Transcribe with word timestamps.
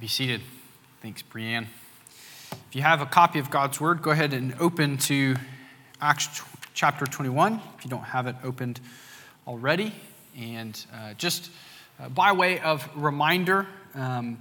Be 0.00 0.06
seated. 0.06 0.42
Thanks, 1.02 1.24
Brianne. 1.24 1.66
If 2.52 2.76
you 2.76 2.82
have 2.82 3.00
a 3.00 3.06
copy 3.06 3.40
of 3.40 3.50
God's 3.50 3.80
Word, 3.80 4.00
go 4.00 4.12
ahead 4.12 4.32
and 4.32 4.54
open 4.60 4.96
to 4.98 5.34
Acts 6.00 6.40
chapter 6.72 7.04
21 7.04 7.60
if 7.76 7.84
you 7.84 7.90
don't 7.90 8.04
have 8.04 8.28
it 8.28 8.36
opened 8.44 8.78
already. 9.44 9.92
And 10.38 10.80
uh, 10.94 11.14
just 11.14 11.50
uh, 11.98 12.10
by 12.10 12.30
way 12.30 12.60
of 12.60 12.88
reminder, 12.94 13.66
um, 13.96 14.38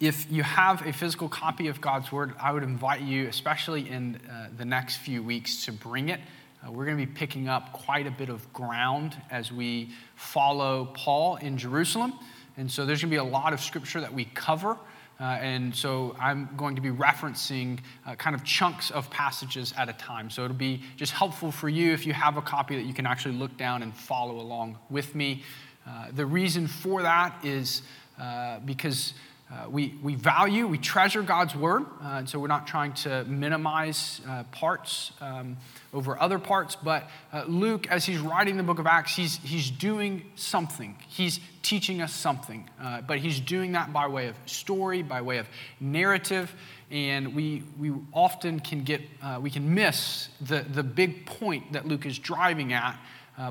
if 0.00 0.30
you 0.30 0.42
have 0.42 0.86
a 0.86 0.92
physical 0.92 1.30
copy 1.30 1.68
of 1.68 1.80
God's 1.80 2.12
Word, 2.12 2.34
I 2.38 2.52
would 2.52 2.62
invite 2.62 3.00
you, 3.00 3.26
especially 3.26 3.88
in 3.88 4.20
uh, 4.30 4.48
the 4.54 4.66
next 4.66 4.98
few 4.98 5.22
weeks, 5.22 5.64
to 5.64 5.72
bring 5.72 6.10
it. 6.10 6.20
Uh, 6.62 6.72
we're 6.72 6.84
going 6.84 6.98
to 6.98 7.06
be 7.06 7.10
picking 7.10 7.48
up 7.48 7.72
quite 7.72 8.06
a 8.06 8.10
bit 8.10 8.28
of 8.28 8.52
ground 8.52 9.16
as 9.30 9.50
we 9.50 9.92
follow 10.14 10.90
Paul 10.92 11.36
in 11.36 11.56
Jerusalem. 11.56 12.12
And 12.60 12.70
so 12.70 12.84
there's 12.84 13.00
going 13.00 13.10
to 13.10 13.14
be 13.14 13.16
a 13.16 13.24
lot 13.24 13.54
of 13.54 13.60
scripture 13.62 14.02
that 14.02 14.12
we 14.12 14.26
cover. 14.26 14.76
Uh, 15.18 15.22
and 15.40 15.74
so 15.74 16.14
I'm 16.20 16.46
going 16.58 16.76
to 16.76 16.82
be 16.82 16.90
referencing 16.90 17.78
uh, 18.06 18.16
kind 18.16 18.36
of 18.36 18.44
chunks 18.44 18.90
of 18.90 19.08
passages 19.08 19.72
at 19.78 19.88
a 19.88 19.94
time. 19.94 20.28
So 20.28 20.44
it'll 20.44 20.54
be 20.54 20.82
just 20.96 21.12
helpful 21.12 21.50
for 21.50 21.70
you 21.70 21.94
if 21.94 22.04
you 22.04 22.12
have 22.12 22.36
a 22.36 22.42
copy 22.42 22.76
that 22.76 22.84
you 22.84 22.92
can 22.92 23.06
actually 23.06 23.34
look 23.34 23.56
down 23.56 23.82
and 23.82 23.96
follow 23.96 24.40
along 24.40 24.76
with 24.90 25.14
me. 25.14 25.42
Uh, 25.88 26.08
the 26.12 26.26
reason 26.26 26.66
for 26.66 27.00
that 27.00 27.42
is 27.42 27.80
uh, 28.20 28.58
because 28.66 29.14
uh, 29.52 29.68
we, 29.68 29.94
we 30.00 30.14
value, 30.14 30.68
we 30.68 30.78
treasure 30.78 31.22
God's 31.22 31.56
word, 31.56 31.82
uh, 31.82 32.18
and 32.18 32.28
so 32.28 32.38
we're 32.38 32.46
not 32.46 32.68
trying 32.68 32.92
to 32.92 33.24
minimize 33.24 34.20
uh, 34.28 34.44
parts 34.52 35.10
um, 35.20 35.56
over 35.92 36.20
other 36.20 36.38
parts. 36.38 36.76
But 36.76 37.10
uh, 37.32 37.44
Luke, 37.48 37.88
as 37.88 38.04
he's 38.04 38.20
writing 38.20 38.56
the 38.56 38.62
book 38.62 38.78
of 38.78 38.86
Acts, 38.86 39.16
he's, 39.16 39.38
he's 39.38 39.68
doing 39.68 40.22
something. 40.36 40.96
He's 41.08 41.40
teaching 41.62 42.00
us 42.00 42.12
something, 42.12 42.70
uh, 42.80 43.00
but 43.00 43.18
he's 43.18 43.40
doing 43.40 43.72
that 43.72 43.92
by 43.92 44.06
way 44.06 44.28
of 44.28 44.36
story, 44.46 45.02
by 45.02 45.20
way 45.20 45.38
of 45.38 45.48
narrative, 45.80 46.54
and 46.92 47.34
we, 47.34 47.64
we 47.76 47.92
often 48.12 48.60
can 48.60 48.84
get, 48.84 49.00
we 49.40 49.50
can 49.50 49.74
miss 49.74 50.28
the, 50.40 50.60
the 50.60 50.82
big 50.82 51.26
point 51.26 51.72
that 51.72 51.86
Luke 51.86 52.06
is 52.06 52.18
driving 52.18 52.72
at. 52.72 52.98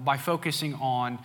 by 0.03 0.17
focusing 0.17 0.73
on 0.75 1.19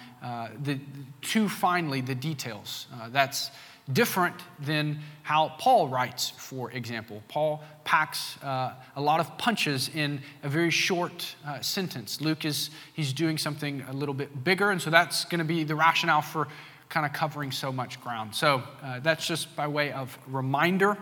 the, 0.62 0.78
too 1.22 1.48
finely 1.48 2.00
the 2.00 2.14
details. 2.14 2.86
that's 3.10 3.50
different 3.92 4.36
than 4.58 5.00
how 5.22 5.54
Paul 5.58 5.88
writes, 5.88 6.30
for 6.30 6.70
example. 6.70 7.22
Paul 7.28 7.62
packs 7.84 8.42
uh, 8.42 8.72
a 8.96 9.00
lot 9.00 9.20
of 9.20 9.36
punches 9.36 9.90
in 9.94 10.20
a 10.42 10.48
very 10.48 10.70
short 10.70 11.34
uh, 11.46 11.60
sentence. 11.60 12.20
Luke 12.20 12.44
is 12.44 12.70
he's 12.94 13.12
doing 13.12 13.36
something 13.36 13.82
a 13.88 13.92
little 13.92 14.14
bit 14.14 14.44
bigger, 14.44 14.70
and 14.70 14.80
so 14.80 14.90
that's 14.90 15.24
going 15.26 15.38
to 15.38 15.44
be 15.44 15.64
the 15.64 15.74
rationale 15.74 16.22
for 16.22 16.48
kind 16.88 17.04
of 17.04 17.12
covering 17.12 17.50
so 17.50 17.72
much 17.72 18.00
ground. 18.00 18.34
So 18.34 18.62
uh, 18.82 19.00
that's 19.00 19.26
just 19.26 19.54
by 19.56 19.66
way 19.66 19.92
of 19.92 20.16
reminder. 20.28 20.96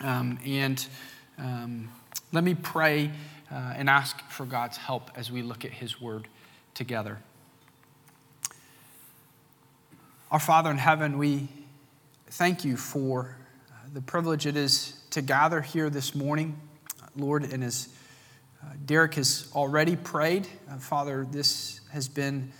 Um, 0.00 0.38
and 0.46 0.86
um, 1.38 1.90
let 2.32 2.44
me 2.44 2.54
pray 2.54 3.10
uh, 3.50 3.74
and 3.76 3.88
ask 3.90 4.18
for 4.30 4.46
God's 4.46 4.76
help 4.76 5.10
as 5.16 5.30
we 5.30 5.42
look 5.42 5.64
at 5.64 5.72
His 5.72 6.00
Word 6.00 6.28
together. 6.74 7.18
Our 10.30 10.38
Father 10.38 10.70
in 10.70 10.78
heaven, 10.78 11.16
we 11.16 11.48
thank 12.30 12.62
you 12.62 12.76
for 12.76 13.36
uh, 13.70 13.74
the 13.94 14.02
privilege 14.02 14.44
it 14.46 14.54
is 14.54 15.00
to 15.10 15.22
gather 15.22 15.62
here 15.62 15.88
this 15.88 16.14
morning. 16.14 16.60
Lord, 17.16 17.42
and 17.44 17.64
as 17.64 17.88
uh, 18.62 18.66
Derek 18.84 19.14
has 19.14 19.50
already 19.54 19.96
prayed, 19.96 20.46
uh, 20.70 20.76
Father, 20.76 21.26
this 21.30 21.80
has 21.90 22.06
been, 22.06 22.52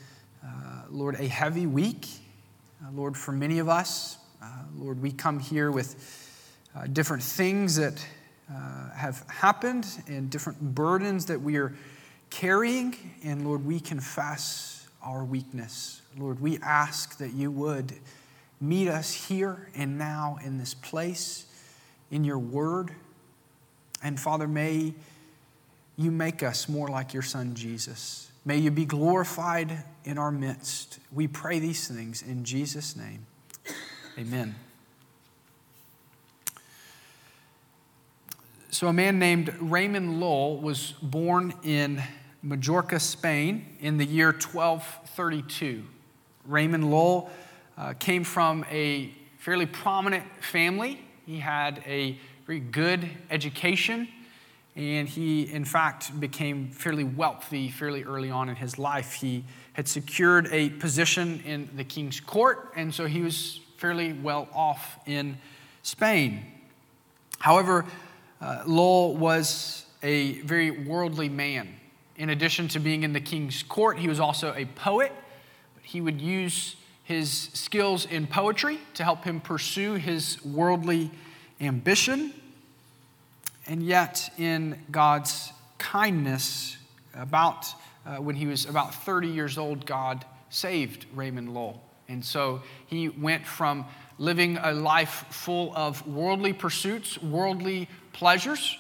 uh, 0.43 0.85
Lord, 0.89 1.17
a 1.21 1.27
heavy 1.27 1.67
week. 1.67 2.07
Uh, 2.83 2.91
Lord, 2.93 3.15
for 3.15 3.33
many 3.33 3.59
of 3.59 3.69
us, 3.69 4.17
uh, 4.43 4.47
Lord, 4.75 5.03
we 5.03 5.13
come 5.13 5.39
here 5.39 5.71
with 5.71 6.25
different 6.93 7.23
things 7.23 7.77
that 7.77 8.05
have 8.95 9.23
happened 9.29 9.87
and 10.07 10.31
different 10.31 10.61
burdens 10.61 11.27
that 11.27 11.41
we 11.41 11.57
are 11.57 11.75
carrying. 12.31 12.97
And 13.23 13.47
Lord, 13.47 13.67
we 13.67 13.81
confess 13.81 14.87
our 15.03 15.25
weakness. 15.25 16.01
Lord, 16.17 16.41
we 16.41 16.59
ask 16.59 17.19
that 17.19 17.35
you 17.35 17.51
would 17.51 17.95
meet 18.61 18.89
us 18.89 19.13
here 19.13 19.69
and 19.75 19.99
now 19.99 20.39
in 20.45 20.59
this 20.59 20.75
place, 20.75 21.47
in 22.11 22.25
your 22.25 22.39
word. 22.39 22.93
And 24.03 24.19
Father, 24.19 24.49
may 24.49 24.95
you 25.97 26.11
make 26.11 26.43
us 26.43 26.69
more 26.69 26.89
like 26.89 27.13
your 27.13 27.23
Son 27.23 27.55
Jesus. 27.55 28.31
May 28.45 28.59
you 28.59 28.71
be 28.71 28.85
glorified 28.85 29.85
in 30.05 30.17
our 30.17 30.31
midst. 30.31 31.01
We 31.13 31.27
pray 31.27 31.59
these 31.59 31.89
things 31.89 32.23
in 32.23 32.45
Jesus' 32.45 32.97
name. 32.97 33.27
Amen. 34.19 34.55
So, 38.71 38.87
a 38.87 38.93
man 38.93 39.19
named 39.19 39.55
Raymond 39.61 40.21
Lull 40.21 40.59
was 40.59 40.93
born 41.03 41.53
in 41.65 42.03
Majorca, 42.43 43.01
Spain, 43.01 43.77
in 43.81 43.97
the 43.97 44.05
year 44.05 44.29
1232. 44.29 45.85
Raymond 46.45 46.91
Lull 46.91 47.31
uh, 47.79 47.95
came 47.95 48.25
from 48.25 48.65
a 48.71 49.13
fairly 49.39 49.67
prominent 49.67 50.25
family. 50.41 51.01
He 51.25 51.39
had 51.39 51.83
a 51.87 52.19
very 52.45 52.61
good 52.61 53.09
education, 53.31 54.09
and 54.75 55.09
he, 55.09 55.43
in 55.53 55.65
fact, 55.65 56.19
became 56.19 56.71
fairly 56.71 57.05
wealthy 57.05 57.69
fairly 57.69 58.03
early 58.05 58.31
on 58.31 58.49
in 58.49 58.57
his 58.57 58.79
life. 58.79 59.13
He 59.13 59.45
had 59.75 59.87
secured 59.87 60.49
a 60.51 60.71
position 60.71 61.41
in 61.45 61.69
the 61.77 61.85
king's 61.85 62.21
court, 62.21 62.73
and 62.75 62.93
so 62.93 63.07
he 63.07 63.21
was 63.21 63.61
fairly 63.77 64.13
well 64.13 64.49
off 64.53 64.99
in 65.07 65.39
Spain. 65.83 66.45
However, 67.39 67.85
uh, 68.41 68.63
Lull 68.67 69.17
was 69.17 69.85
a 70.03 70.41
very 70.41 70.71
worldly 70.71 71.29
man. 71.29 71.69
In 72.17 72.31
addition 72.31 72.67
to 72.69 72.81
being 72.81 73.05
in 73.05 73.13
the 73.13 73.21
king's 73.21 73.63
court, 73.63 73.99
he 73.99 74.09
was 74.09 74.19
also 74.19 74.53
a 74.55 74.65
poet. 74.65 75.13
But 75.75 75.85
he 75.85 76.01
would 76.01 76.21
use 76.21 76.75
his 77.09 77.49
skills 77.55 78.05
in 78.05 78.27
poetry 78.27 78.79
to 78.93 79.03
help 79.03 79.25
him 79.25 79.41
pursue 79.41 79.95
his 79.95 80.45
worldly 80.45 81.11
ambition. 81.59 82.35
And 83.67 83.83
yet, 83.83 84.31
in 84.37 84.79
God's 84.91 85.51
kindness, 85.79 86.77
about 87.15 87.65
uh, 88.05 88.17
when 88.17 88.37
he 88.37 88.45
was 88.45 88.67
about 88.67 88.95
30 88.95 89.29
years 89.29 89.57
old, 89.57 89.87
God 89.87 90.27
saved 90.51 91.07
Raymond 91.15 91.55
Lull. 91.55 91.83
And 92.11 92.23
so 92.23 92.61
he 92.89 93.09
went 93.09 93.47
from 93.47 93.87
living 94.19 94.59
a 94.59 94.73
life 94.73 95.25
full 95.31 95.73
of 95.75 96.07
worldly 96.07 96.53
pursuits, 96.53 97.17
worldly 97.23 97.89
pleasures, 98.13 98.77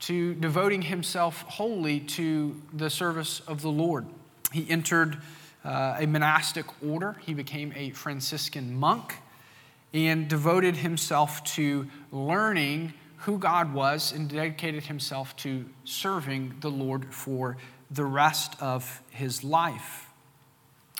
to 0.00 0.34
devoting 0.34 0.82
himself 0.82 1.40
wholly 1.48 2.00
to 2.00 2.54
the 2.74 2.90
service 2.90 3.40
of 3.40 3.62
the 3.62 3.70
Lord. 3.70 4.04
He 4.52 4.68
entered 4.68 5.16
uh, 5.64 5.96
a 5.98 6.06
monastic 6.06 6.66
order. 6.82 7.16
He 7.20 7.34
became 7.34 7.72
a 7.76 7.90
Franciscan 7.90 8.74
monk 8.74 9.14
and 9.94 10.28
devoted 10.28 10.76
himself 10.76 11.44
to 11.44 11.86
learning 12.10 12.94
who 13.18 13.38
God 13.38 13.72
was 13.72 14.12
and 14.12 14.28
dedicated 14.28 14.84
himself 14.84 15.36
to 15.36 15.64
serving 15.84 16.54
the 16.60 16.70
Lord 16.70 17.14
for 17.14 17.56
the 17.90 18.04
rest 18.04 18.60
of 18.60 19.02
his 19.10 19.44
life. 19.44 20.08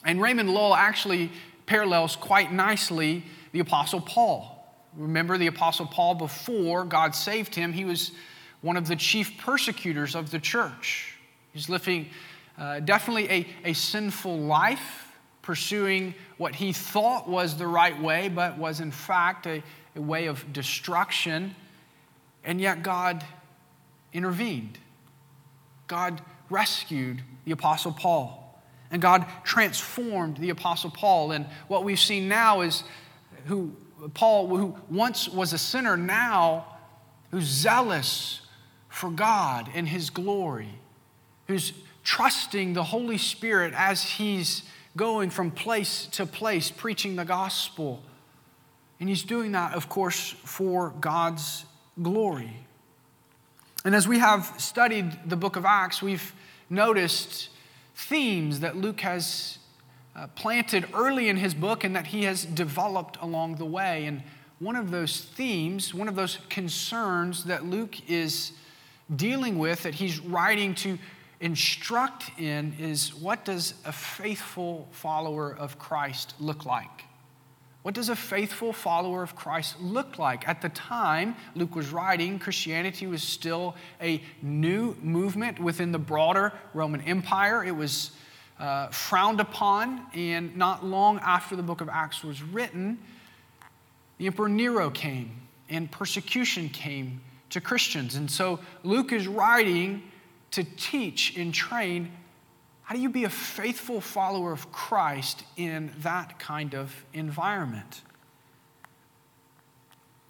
And 0.04 0.20
Raymond 0.20 0.50
Lull 0.50 0.74
actually 0.74 1.32
parallels 1.66 2.16
quite 2.16 2.52
nicely 2.52 3.24
the 3.52 3.60
Apostle 3.60 4.00
Paul. 4.00 4.58
Remember 4.96 5.38
the 5.38 5.46
Apostle 5.46 5.86
Paul, 5.86 6.14
before 6.14 6.84
God 6.84 7.14
saved 7.14 7.54
him, 7.54 7.72
he 7.72 7.84
was 7.84 8.12
one 8.60 8.76
of 8.76 8.86
the 8.86 8.96
chief 8.96 9.38
persecutors 9.38 10.14
of 10.14 10.30
the 10.30 10.38
church. 10.38 11.16
He's 11.52 11.68
living 11.68 12.08
uh, 12.58 12.80
definitely 12.80 13.30
a, 13.30 13.46
a 13.64 13.72
sinful 13.72 14.38
life, 14.38 15.08
pursuing 15.42 16.14
what 16.36 16.54
he 16.54 16.72
thought 16.72 17.28
was 17.28 17.56
the 17.56 17.66
right 17.66 18.00
way, 18.00 18.28
but 18.28 18.58
was 18.58 18.80
in 18.80 18.90
fact 18.90 19.46
a, 19.46 19.62
a 19.96 20.00
way 20.00 20.26
of 20.26 20.52
destruction. 20.52 21.54
And 22.44 22.60
yet 22.60 22.82
God 22.82 23.24
intervened. 24.12 24.78
God 25.86 26.20
rescued 26.50 27.22
the 27.44 27.52
Apostle 27.52 27.92
Paul. 27.92 28.38
And 28.90 29.00
God 29.00 29.26
transformed 29.42 30.36
the 30.36 30.50
Apostle 30.50 30.90
Paul. 30.90 31.32
And 31.32 31.46
what 31.68 31.82
we've 31.82 31.98
seen 31.98 32.28
now 32.28 32.60
is 32.60 32.84
who 33.46 33.72
Paul, 34.14 34.48
who 34.48 34.76
once 34.90 35.28
was 35.28 35.52
a 35.52 35.58
sinner, 35.58 35.96
now 35.96 36.66
who's 37.30 37.44
zealous 37.44 38.42
for 38.88 39.10
God 39.10 39.70
and 39.74 39.88
his 39.88 40.10
glory, 40.10 40.78
who's 41.46 41.72
trusting 42.04 42.74
the 42.74 42.84
Holy 42.84 43.18
Spirit 43.18 43.74
as 43.76 44.02
he's 44.02 44.62
going 44.96 45.30
from 45.30 45.50
place 45.50 46.06
to 46.12 46.26
place 46.26 46.70
preaching 46.70 47.16
the 47.16 47.24
gospel. 47.24 48.02
And 49.00 49.08
he's 49.08 49.22
doing 49.22 49.52
that, 49.52 49.74
of 49.74 49.88
course, 49.88 50.34
for 50.44 50.90
God's 51.00 51.64
glory. 52.00 52.56
And 53.84 53.94
as 53.94 54.06
we 54.06 54.18
have 54.18 54.54
studied 54.58 55.18
the 55.26 55.36
book 55.36 55.56
of 55.56 55.64
Acts, 55.64 56.00
we've 56.00 56.32
noticed 56.70 57.48
themes 57.94 58.60
that 58.60 58.76
Luke 58.76 59.00
has 59.00 59.58
uh, 60.14 60.26
planted 60.28 60.86
early 60.94 61.28
in 61.28 61.36
his 61.36 61.54
book 61.54 61.84
and 61.84 61.96
that 61.96 62.08
he 62.08 62.24
has 62.24 62.44
developed 62.44 63.18
along 63.20 63.56
the 63.56 63.64
way. 63.64 64.04
And 64.04 64.22
one 64.58 64.76
of 64.76 64.90
those 64.90 65.20
themes, 65.20 65.92
one 65.92 66.08
of 66.08 66.14
those 66.14 66.38
concerns 66.48 67.44
that 67.44 67.64
Luke 67.64 68.08
is 68.08 68.52
dealing 69.14 69.58
with, 69.58 69.82
that 69.82 69.94
he's 69.94 70.20
writing 70.20 70.74
to 70.76 70.98
instruct 71.42 72.30
in, 72.38 72.74
is 72.78 73.14
what 73.14 73.44
does 73.44 73.74
a 73.84 73.92
faithful 73.92 74.88
follower 74.92 75.54
of 75.54 75.78
Christ 75.78 76.34
look 76.40 76.64
like? 76.64 77.04
What 77.82 77.94
does 77.94 78.08
a 78.08 78.16
faithful 78.16 78.72
follower 78.72 79.24
of 79.24 79.34
Christ 79.34 79.80
look 79.80 80.16
like? 80.16 80.46
At 80.48 80.62
the 80.62 80.68
time 80.68 81.34
Luke 81.56 81.74
was 81.74 81.90
writing, 81.90 82.38
Christianity 82.38 83.08
was 83.08 83.24
still 83.24 83.74
a 84.00 84.22
new 84.40 84.96
movement 85.02 85.58
within 85.58 85.90
the 85.90 85.98
broader 85.98 86.52
Roman 86.74 87.00
Empire. 87.00 87.64
It 87.64 87.74
was 87.74 88.12
uh, 88.60 88.86
frowned 88.88 89.40
upon, 89.40 90.06
and 90.14 90.56
not 90.56 90.84
long 90.84 91.18
after 91.18 91.56
the 91.56 91.62
book 91.62 91.80
of 91.80 91.88
Acts 91.88 92.22
was 92.22 92.40
written, 92.40 92.98
the 94.18 94.26
Emperor 94.26 94.48
Nero 94.48 94.88
came 94.88 95.32
and 95.68 95.90
persecution 95.90 96.68
came 96.68 97.20
to 97.50 97.60
Christians. 97.60 98.14
And 98.14 98.30
so 98.30 98.60
Luke 98.84 99.12
is 99.12 99.26
writing 99.26 100.04
to 100.52 100.64
teach 100.64 101.36
and 101.36 101.52
train 101.52 102.12
how 102.82 102.96
do 102.96 103.00
you 103.00 103.08
be 103.08 103.24
a 103.24 103.30
faithful 103.30 104.00
follower 104.00 104.52
of 104.52 104.70
Christ 104.70 105.44
in 105.56 105.92
that 106.00 106.38
kind 106.38 106.74
of 106.74 106.94
environment? 107.14 108.02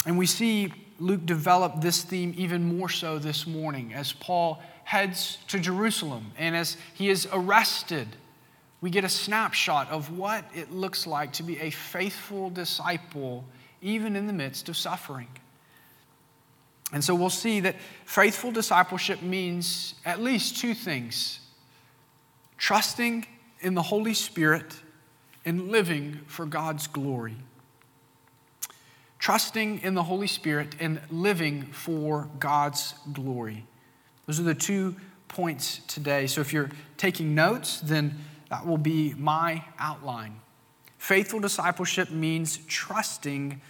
And 0.06 0.18
we 0.18 0.26
see 0.26 0.72
Luke 1.00 1.24
develop 1.26 1.80
this 1.80 2.02
theme 2.02 2.34
even 2.36 2.76
more 2.76 2.88
so 2.88 3.18
this 3.18 3.46
morning 3.46 3.94
as 3.94 4.12
Paul 4.12 4.62
heads 4.84 5.38
to 5.48 5.58
Jerusalem 5.58 6.32
and 6.36 6.54
as 6.54 6.76
he 6.94 7.08
is 7.08 7.26
arrested. 7.32 8.06
We 8.80 8.90
get 8.90 9.04
a 9.04 9.08
snapshot 9.08 9.88
of 9.90 10.16
what 10.16 10.44
it 10.54 10.70
looks 10.70 11.06
like 11.06 11.32
to 11.34 11.42
be 11.42 11.58
a 11.58 11.70
faithful 11.70 12.50
disciple, 12.50 13.44
even 13.80 14.14
in 14.14 14.26
the 14.26 14.32
midst 14.32 14.68
of 14.68 14.76
suffering. 14.76 15.28
And 16.92 17.02
so 17.02 17.14
we'll 17.14 17.30
see 17.30 17.60
that 17.60 17.76
faithful 18.04 18.52
discipleship 18.52 19.22
means 19.22 19.94
at 20.04 20.20
least 20.20 20.58
two 20.58 20.74
things 20.74 21.40
trusting 22.58 23.26
in 23.60 23.74
the 23.74 23.82
Holy 23.82 24.14
Spirit 24.14 24.76
and 25.44 25.68
living 25.68 26.20
for 26.26 26.46
God's 26.46 26.86
glory. 26.86 27.36
Trusting 29.18 29.80
in 29.80 29.94
the 29.94 30.04
Holy 30.04 30.26
Spirit 30.26 30.76
and 30.78 31.00
living 31.10 31.64
for 31.72 32.28
God's 32.38 32.94
glory. 33.12 33.66
Those 34.26 34.38
are 34.38 34.44
the 34.44 34.54
two 34.54 34.94
points 35.26 35.80
today. 35.88 36.26
So 36.26 36.40
if 36.40 36.52
you're 36.52 36.70
taking 36.98 37.34
notes, 37.34 37.80
then 37.80 38.18
that 38.50 38.66
will 38.66 38.78
be 38.78 39.14
my 39.14 39.64
outline. 39.78 40.40
Faithful 40.98 41.40
discipleship 41.40 42.10
means 42.10 42.58
trusting 42.68 43.60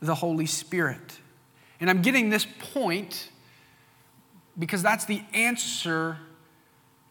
the 0.00 0.14
Holy 0.14 0.46
Spirit. 0.46 1.18
And 1.80 1.90
I'm 1.90 2.02
getting 2.02 2.30
this 2.30 2.46
point 2.72 3.28
because 4.58 4.82
that's 4.82 5.04
the 5.04 5.22
answer 5.34 6.18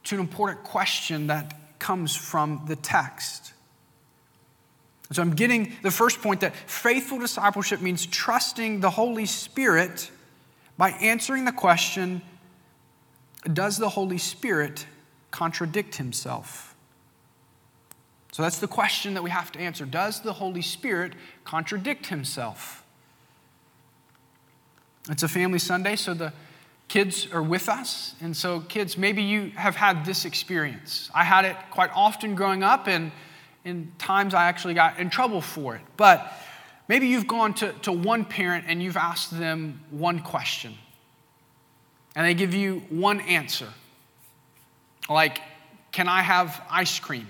to 0.06 0.15
an 0.15 0.21
important 0.21 0.63
question 0.63 1.27
that 1.27 1.79
comes 1.79 2.15
from 2.15 2.63
the 2.67 2.75
text. 2.75 3.53
So 5.12 5.21
I'm 5.21 5.35
getting 5.35 5.73
the 5.83 5.91
first 5.91 6.21
point 6.21 6.41
that 6.41 6.56
faithful 6.56 7.19
discipleship 7.19 7.81
means 7.81 8.06
trusting 8.06 8.79
the 8.79 8.89
Holy 8.89 9.25
Spirit 9.25 10.09
by 10.77 10.91
answering 10.91 11.45
the 11.45 11.51
question 11.51 12.21
Does 13.51 13.77
the 13.77 13.89
Holy 13.89 14.17
Spirit 14.17 14.88
contradict 15.29 15.97
himself? 15.97 16.75
So 18.31 18.41
that's 18.41 18.57
the 18.57 18.67
question 18.67 19.13
that 19.13 19.21
we 19.21 19.29
have 19.29 19.51
to 19.53 19.59
answer. 19.59 19.85
Does 19.85 20.21
the 20.21 20.33
Holy 20.33 20.62
Spirit 20.62 21.13
contradict 21.45 22.07
himself? 22.07 22.85
It's 25.10 25.24
a 25.24 25.28
family 25.28 25.60
Sunday, 25.60 25.96
so 25.96 26.13
the 26.13 26.34
kids 26.88 27.28
are 27.31 27.44
with 27.44 27.69
us. 27.69 28.16
And 28.22 28.36
so, 28.36 28.62
kids, 28.62 28.98
maybe 28.98 29.22
you 29.22 29.52
have 29.52 29.75
had 29.75 30.06
this 30.06 30.25
experience. 30.25 31.10
I 31.13 31.24
had 31.24 31.46
it 31.46 31.56
quite 31.72 31.92
often 31.94 32.36
growing 32.36 32.63
up, 32.63 32.88
and 32.88 33.12
in 33.63 33.92
times 33.98 34.34
I 34.34 34.46
actually 34.46 34.74
got 34.74 35.00
in 35.00 35.10
trouble 35.10 35.42
for 35.42 35.75
it. 35.75 35.81
But 35.98 36.31
maybe 36.88 37.07
you've 37.07 37.28
gone 37.28 37.54
to, 37.56 37.72
to 37.84 37.92
one 37.92 38.25
parent 38.25 38.66
and 38.68 38.81
you've 38.81 38.98
asked 38.98 39.38
them 39.38 39.80
one 39.92 40.19
question, 40.19 40.75
and 42.16 42.25
they 42.25 42.34
give 42.34 42.54
you 42.54 42.84
one 42.90 43.22
answer. 43.22 43.68
Like, 45.08 45.40
can 45.92 46.08
I 46.08 46.22
have 46.22 46.62
ice 46.69 47.00
cream? 47.00 47.28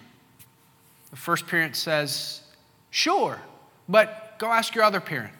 The 1.11 1.17
first 1.17 1.45
parent 1.45 1.75
says, 1.75 2.41
sure, 2.89 3.39
but 3.87 4.35
go 4.39 4.47
ask 4.47 4.73
your 4.73 4.83
other 4.83 5.01
parent. 5.01 5.34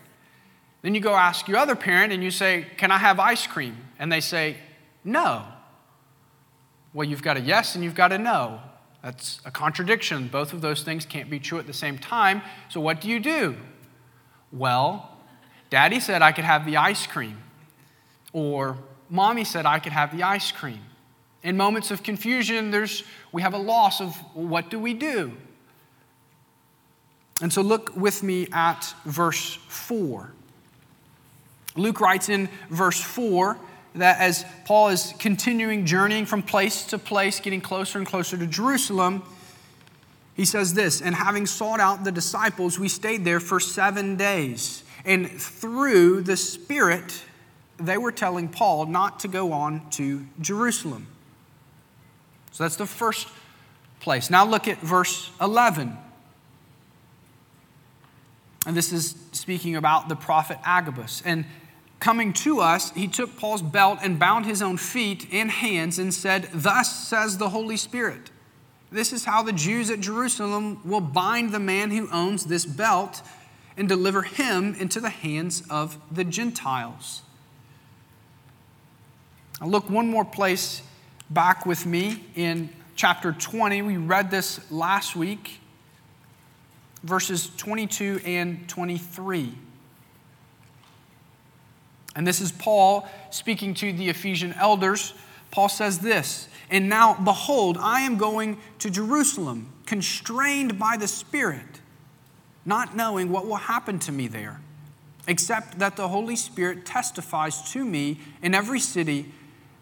Then 0.85 0.93
you 0.93 1.01
go 1.01 1.15
ask 1.15 1.47
your 1.47 1.57
other 1.57 1.75
parent 1.75 2.13
and 2.13 2.23
you 2.23 2.29
say, 2.29 2.67
Can 2.77 2.91
I 2.91 2.99
have 2.99 3.19
ice 3.19 3.47
cream? 3.47 3.75
And 3.97 4.11
they 4.11 4.19
say, 4.19 4.57
No. 5.03 5.43
Well, 6.93 7.07
you've 7.07 7.23
got 7.23 7.37
a 7.37 7.41
yes 7.41 7.73
and 7.73 7.83
you've 7.83 7.95
got 7.95 8.11
a 8.11 8.19
no. 8.19 8.59
That's 9.01 9.41
a 9.45 9.49
contradiction. 9.49 10.27
Both 10.27 10.53
of 10.53 10.61
those 10.61 10.83
things 10.83 11.03
can't 11.03 11.27
be 11.27 11.39
true 11.39 11.57
at 11.57 11.65
the 11.65 11.73
same 11.73 11.97
time. 11.97 12.43
So, 12.69 12.79
what 12.81 13.01
do 13.01 13.09
you 13.09 13.19
do? 13.19 13.55
Well, 14.51 15.09
daddy 15.71 15.99
said 15.99 16.21
I 16.21 16.31
could 16.31 16.45
have 16.45 16.67
the 16.67 16.77
ice 16.77 17.07
cream. 17.07 17.41
Or 18.31 18.77
mommy 19.09 19.43
said 19.43 19.65
I 19.65 19.79
could 19.79 19.91
have 19.91 20.15
the 20.15 20.21
ice 20.21 20.51
cream. 20.51 20.81
In 21.41 21.57
moments 21.57 21.89
of 21.89 22.03
confusion, 22.03 22.69
there's, 22.69 23.03
we 23.31 23.41
have 23.41 23.55
a 23.55 23.57
loss 23.57 24.01
of 24.01 24.15
what 24.35 24.69
do 24.69 24.77
we 24.77 24.93
do? 24.93 25.33
And 27.41 27.51
so 27.51 27.63
look 27.63 27.95
with 27.95 28.21
me 28.21 28.49
at 28.53 28.93
verse 29.03 29.55
4. 29.67 30.31
Luke 31.75 31.99
writes 31.99 32.29
in 32.29 32.49
verse 32.69 32.99
4 33.01 33.57
that 33.95 34.19
as 34.19 34.45
Paul 34.65 34.89
is 34.89 35.13
continuing 35.19 35.85
journeying 35.85 36.25
from 36.25 36.41
place 36.41 36.85
to 36.87 36.97
place, 36.97 37.39
getting 37.39 37.61
closer 37.61 37.97
and 37.97 38.07
closer 38.07 38.37
to 38.37 38.47
Jerusalem, 38.47 39.23
he 40.35 40.45
says 40.45 40.73
this 40.73 41.01
And 41.01 41.15
having 41.15 41.45
sought 41.45 41.79
out 41.79 42.03
the 42.03 42.11
disciples, 42.11 42.77
we 42.77 42.89
stayed 42.89 43.25
there 43.25 43.39
for 43.39 43.59
seven 43.59 44.15
days. 44.15 44.83
And 45.05 45.29
through 45.29 46.21
the 46.21 46.35
Spirit, 46.35 47.23
they 47.77 47.97
were 47.97 48.11
telling 48.11 48.49
Paul 48.49 48.85
not 48.87 49.19
to 49.21 49.27
go 49.27 49.51
on 49.51 49.89
to 49.91 50.25
Jerusalem. 50.41 51.07
So 52.51 52.63
that's 52.63 52.75
the 52.75 52.85
first 52.85 53.27
place. 53.99 54.29
Now 54.29 54.45
look 54.45 54.67
at 54.67 54.79
verse 54.79 55.29
11. 55.41 55.97
And 58.65 58.75
this 58.75 58.91
is 58.91 59.15
speaking 59.31 59.75
about 59.75 60.09
the 60.09 60.15
prophet 60.15 60.57
Agabus. 60.65 61.21
And 61.23 61.45
coming 62.05 62.31
to 62.31 62.61
us, 62.61 62.91
he 62.91 63.07
took 63.07 63.35
Paul's 63.35 63.63
belt 63.63 63.97
and 64.03 64.19
bound 64.19 64.45
his 64.45 64.61
own 64.61 64.77
feet 64.77 65.25
and 65.31 65.49
hands 65.49 65.97
and 65.97 66.13
said, 66.13 66.47
Thus 66.53 67.07
says 67.07 67.39
the 67.39 67.49
Holy 67.49 67.77
Spirit. 67.77 68.29
This 68.91 69.11
is 69.11 69.25
how 69.25 69.41
the 69.41 69.51
Jews 69.51 69.89
at 69.89 70.01
Jerusalem 70.01 70.87
will 70.87 71.01
bind 71.01 71.51
the 71.51 71.59
man 71.59 71.89
who 71.89 72.07
owns 72.11 72.45
this 72.45 72.63
belt 72.63 73.23
and 73.75 73.89
deliver 73.89 74.21
him 74.21 74.75
into 74.75 74.99
the 74.99 75.09
hands 75.09 75.63
of 75.67 75.97
the 76.11 76.23
Gentiles. 76.23 77.23
Now, 79.59 79.65
look 79.65 79.89
one 79.89 80.07
more 80.07 80.25
place 80.25 80.83
back 81.31 81.65
with 81.65 81.87
me 81.87 82.23
in 82.35 82.69
chapter 82.95 83.31
20. 83.31 83.81
We 83.81 83.97
read 83.97 84.29
this 84.29 84.71
last 84.71 85.15
week, 85.15 85.59
verses 87.01 87.49
22 87.57 88.21
and 88.25 88.69
23. 88.69 89.55
And 92.15 92.25
this 92.25 92.39
is 92.39 92.51
Paul 92.51 93.07
speaking 93.29 93.73
to 93.75 93.91
the 93.91 94.09
Ephesian 94.09 94.53
elders. 94.53 95.13
Paul 95.51 95.69
says 95.69 95.99
this 95.99 96.47
And 96.69 96.87
now, 96.87 97.13
behold, 97.15 97.77
I 97.77 98.01
am 98.01 98.17
going 98.17 98.57
to 98.79 98.89
Jerusalem, 98.89 99.73
constrained 99.85 100.79
by 100.79 100.97
the 100.97 101.07
Spirit, 101.07 101.81
not 102.65 102.95
knowing 102.95 103.31
what 103.31 103.45
will 103.45 103.55
happen 103.55 103.99
to 103.99 104.11
me 104.11 104.27
there, 104.27 104.61
except 105.27 105.79
that 105.79 105.97
the 105.97 106.07
Holy 106.07 106.35
Spirit 106.35 106.85
testifies 106.85 107.71
to 107.73 107.83
me 107.83 108.19
in 108.41 108.55
every 108.55 108.79
city 108.79 109.31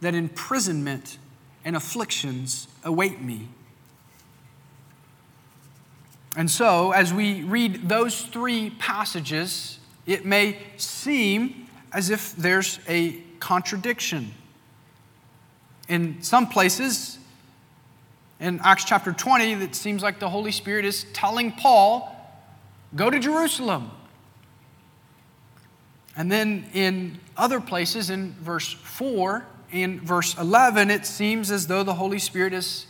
that 0.01 0.15
imprisonment 0.15 1.19
and 1.63 1.75
afflictions 1.75 2.67
await 2.83 3.21
me. 3.21 3.47
And 6.35 6.49
so, 6.49 6.91
as 6.91 7.13
we 7.13 7.43
read 7.43 7.87
those 7.89 8.23
three 8.23 8.71
passages, 8.71 9.77
it 10.07 10.25
may 10.25 10.57
seem 10.77 11.62
as 11.93 12.09
if 12.09 12.35
there's 12.35 12.79
a 12.87 13.21
contradiction. 13.39 14.33
In 15.87 16.21
some 16.21 16.47
places, 16.47 17.19
in 18.39 18.59
Acts 18.63 18.83
chapter 18.83 19.13
20, 19.13 19.53
it 19.53 19.75
seems 19.75 20.01
like 20.01 20.19
the 20.19 20.29
Holy 20.29 20.51
Spirit 20.51 20.85
is 20.85 21.05
telling 21.13 21.51
Paul, 21.51 22.13
go 22.95 23.09
to 23.09 23.19
Jerusalem. 23.19 23.91
And 26.15 26.31
then 26.31 26.65
in 26.73 27.19
other 27.37 27.59
places, 27.59 28.09
in 28.09 28.33
verse 28.33 28.71
4 28.71 29.45
and 29.71 30.01
verse 30.01 30.37
11, 30.37 30.91
it 30.91 31.05
seems 31.05 31.51
as 31.51 31.67
though 31.67 31.83
the 31.83 31.95
Holy 31.95 32.19
Spirit 32.19 32.53
is 32.53 32.85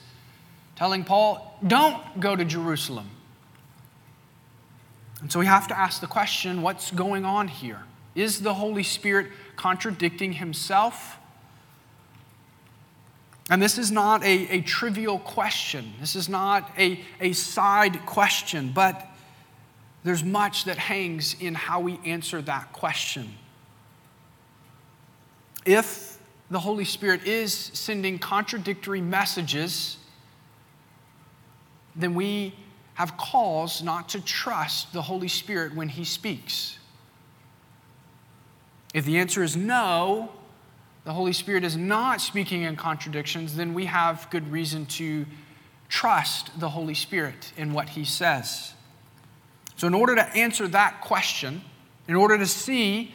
telling 0.76 1.04
Paul, 1.04 1.58
don't 1.66 2.20
go 2.20 2.36
to 2.36 2.44
Jerusalem. 2.44 3.10
And 5.22 5.32
so 5.32 5.40
we 5.40 5.46
have 5.46 5.68
to 5.70 5.78
ask 5.78 6.02
the 6.02 6.08
question 6.08 6.62
what's 6.62 6.92
going 6.92 7.24
on 7.24 7.48
here? 7.48 7.84
Is 8.16 8.42
the 8.42 8.54
Holy 8.54 8.84
Spirit 8.84 9.28
contradicting 9.56 10.34
himself? 10.34 11.18
And 13.50 13.62
this 13.62 13.78
is 13.78 13.92
not 13.92 14.24
a, 14.24 14.48
a 14.50 14.62
trivial 14.62 15.20
question. 15.20 15.94
This 16.00 16.16
is 16.16 16.30
not 16.30 16.72
a, 16.78 17.00
a 17.20 17.34
side 17.34 18.06
question, 18.06 18.72
but 18.74 19.08
there's 20.04 20.24
much 20.24 20.66
that 20.66 20.78
hangs 20.78 21.36
in 21.40 21.54
how 21.54 21.80
we 21.80 22.00
answer 22.06 22.42
that 22.42 22.72
question. 22.72 23.34
If 25.66 26.18
the 26.50 26.60
Holy 26.60 26.86
Spirit 26.86 27.26
is 27.26 27.54
sending 27.54 28.20
contradictory 28.20 29.02
messages, 29.02 29.98
then 31.96 32.16
we 32.16 32.54
have 32.96 33.18
cause 33.18 33.82
not 33.82 34.10
to 34.10 34.22
trust 34.22 34.94
the 34.94 35.02
Holy 35.02 35.28
Spirit 35.28 35.76
when 35.76 35.90
He 35.90 36.04
speaks. 36.04 36.78
If 38.94 39.06
the 39.06 39.18
answer 39.18 39.44
is 39.44 39.58
no, 39.58 40.30
the 41.04 41.14
Holy 41.14 41.34
Spirit 41.34 41.64
is 41.64 41.76
not 41.76 42.22
speaking 42.22 42.62
in 42.62 42.76
contradictions, 42.76 43.56
then 43.56 43.74
we 43.74 43.86
have 43.86 44.28
good 44.30 44.52
reason 44.52 44.86
to 44.86 45.26
trust 45.90 46.60
the 46.60 46.70
Holy 46.70 46.94
Spirit 46.94 47.52
in 47.58 47.74
what 47.74 47.90
He 47.90 48.06
says. 48.06 48.74
So, 49.76 49.88
in 49.88 49.94
order 49.94 50.16
to 50.16 50.24
answer 50.36 50.68
that 50.70 51.02
question, 51.02 51.62
in 52.08 52.16
order 52.16 52.38
to 52.38 52.46
see 52.46 53.14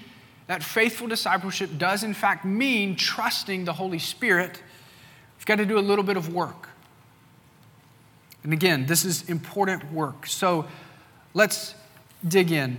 that 0.48 0.62
faithful 0.62 1.06
discipleship 1.06 1.70
does, 1.78 2.02
in 2.02 2.14
fact, 2.14 2.44
mean 2.44 2.96
trusting 2.96 3.64
the 3.64 3.72
Holy 3.72 3.98
Spirit, 3.98 4.60
we've 5.38 5.46
got 5.46 5.56
to 5.56 5.66
do 5.66 5.78
a 5.78 5.80
little 5.80 6.04
bit 6.04 6.16
of 6.16 6.34
work. 6.34 6.70
And 8.42 8.52
again, 8.52 8.86
this 8.86 9.04
is 9.04 9.28
important 9.28 9.92
work. 9.92 10.26
So, 10.26 10.66
let's 11.34 11.74
dig 12.26 12.50
in. 12.50 12.78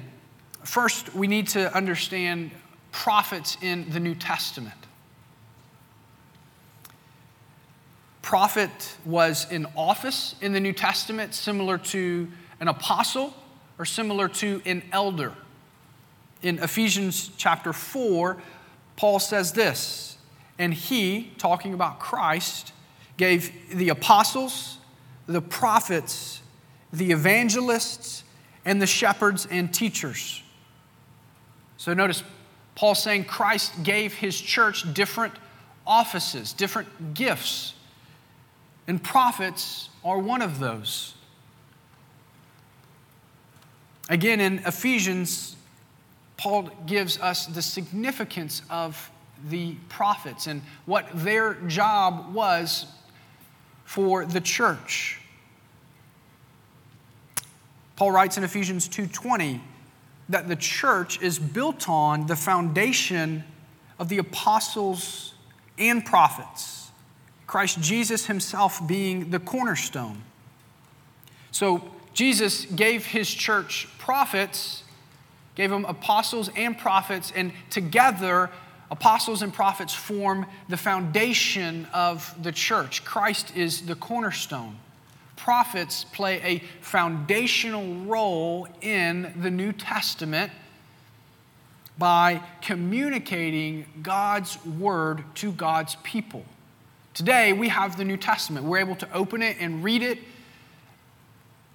First, 0.64 1.16
we 1.16 1.28
need 1.28 1.48
to 1.50 1.74
understand 1.76 2.52
prophets 2.92 3.58
in 3.62 3.90
the 3.90 4.00
New 4.00 4.16
Testament. 4.16 4.76
Prophet 8.22 8.98
was 9.06 9.52
in 9.52 9.66
office 9.76 10.36
in 10.42 10.54
the 10.54 10.60
New 10.60 10.74
Testament, 10.74 11.34
similar 11.34 11.78
to 11.78 12.28
an 12.60 12.68
apostle 12.68 13.34
or 13.80 13.86
similar 13.86 14.28
to 14.28 14.62
an 14.66 14.84
elder. 14.92 15.34
In 16.44 16.60
Ephesians 16.60 17.32
chapter 17.38 17.74
4, 17.74 18.38
Paul 18.98 19.20
says 19.20 19.54
this, 19.54 20.18
and 20.60 20.74
he, 20.74 21.32
talking 21.38 21.74
about 21.74 22.00
Christ, 22.00 22.74
gave 23.18 23.76
the 23.76 23.90
apostles, 23.90 24.78
the 25.26 25.42
prophets, 25.42 26.42
the 26.94 27.12
evangelists, 27.12 28.24
and 28.66 28.82
the 28.82 28.88
shepherds 28.88 29.48
and 29.50 29.74
teachers. 29.74 30.44
So 31.78 31.94
notice 31.94 32.24
Paul 32.80 32.96
saying 32.96 33.26
Christ 33.26 33.84
gave 33.84 34.14
his 34.14 34.40
church 34.40 34.94
different 34.94 35.34
offices, 35.86 36.54
different 36.54 37.14
gifts, 37.14 37.74
and 38.88 39.04
prophets 39.04 39.90
are 40.02 40.18
one 40.18 40.42
of 40.42 40.60
those. 40.60 41.14
Again, 44.08 44.40
in 44.40 44.60
Ephesians, 44.60 45.58
Paul 46.38 46.70
gives 46.86 47.20
us 47.20 47.48
the 47.48 47.62
significance 47.62 48.62
of 48.70 49.12
the 49.50 49.76
prophets 49.90 50.48
and 50.48 50.62
what 50.86 51.06
their 51.14 51.56
job 51.56 52.34
was 52.34 52.86
for 53.84 54.24
the 54.26 54.40
church. 54.40 55.20
Paul 57.98 58.14
writes 58.14 58.38
in 58.38 58.46
Ephesians 58.46 58.88
2:20 58.88 59.60
that 60.30 60.48
the 60.48 60.56
church 60.56 61.22
is 61.22 61.40
built 61.40 61.90
on 61.90 62.28
the 62.28 62.36
foundation 62.36 63.44
of 63.98 64.10
the 64.10 64.20
apostles 64.20 65.34
and 65.78 66.06
prophets, 66.06 66.92
Christ 67.48 67.82
Jesus 67.82 68.28
himself 68.28 68.86
being 68.88 69.32
the 69.32 69.40
cornerstone. 69.40 70.22
So, 71.52 71.84
Jesus 72.14 72.66
gave 72.66 73.06
his 73.06 73.30
church 73.30 73.88
prophets, 73.98 74.84
gave 75.56 75.70
them 75.70 75.86
apostles 75.86 76.50
and 76.56 76.78
prophets, 76.78 77.32
and 77.36 77.52
together, 77.70 78.50
apostles 78.92 79.42
and 79.42 79.54
prophets 79.54 79.94
form 79.94 80.46
the 80.68 80.78
foundation 80.78 81.88
of 81.94 82.36
the 82.42 82.52
church. 82.52 83.06
Christ 83.06 83.56
is 83.56 83.82
the 83.86 83.96
cornerstone 83.96 84.76
prophets 85.40 86.04
play 86.04 86.42
a 86.44 86.60
foundational 86.82 87.96
role 88.06 88.68
in 88.82 89.34
the 89.42 89.50
New 89.50 89.72
Testament 89.72 90.52
by 91.98 92.42
communicating 92.62 93.86
God's 94.02 94.64
word 94.66 95.24
to 95.36 95.52
God's 95.52 95.96
people. 96.04 96.44
Today, 97.14 97.54
we 97.54 97.70
have 97.70 97.98
the 97.98 98.06
New 98.06 98.18
Testament. 98.18 98.66
We're 98.66 98.80
able 98.80 98.96
to 98.98 99.12
open 99.14 99.42
it 99.42 99.58
and 99.60 99.84
read 99.84 100.04
it. 100.04 100.20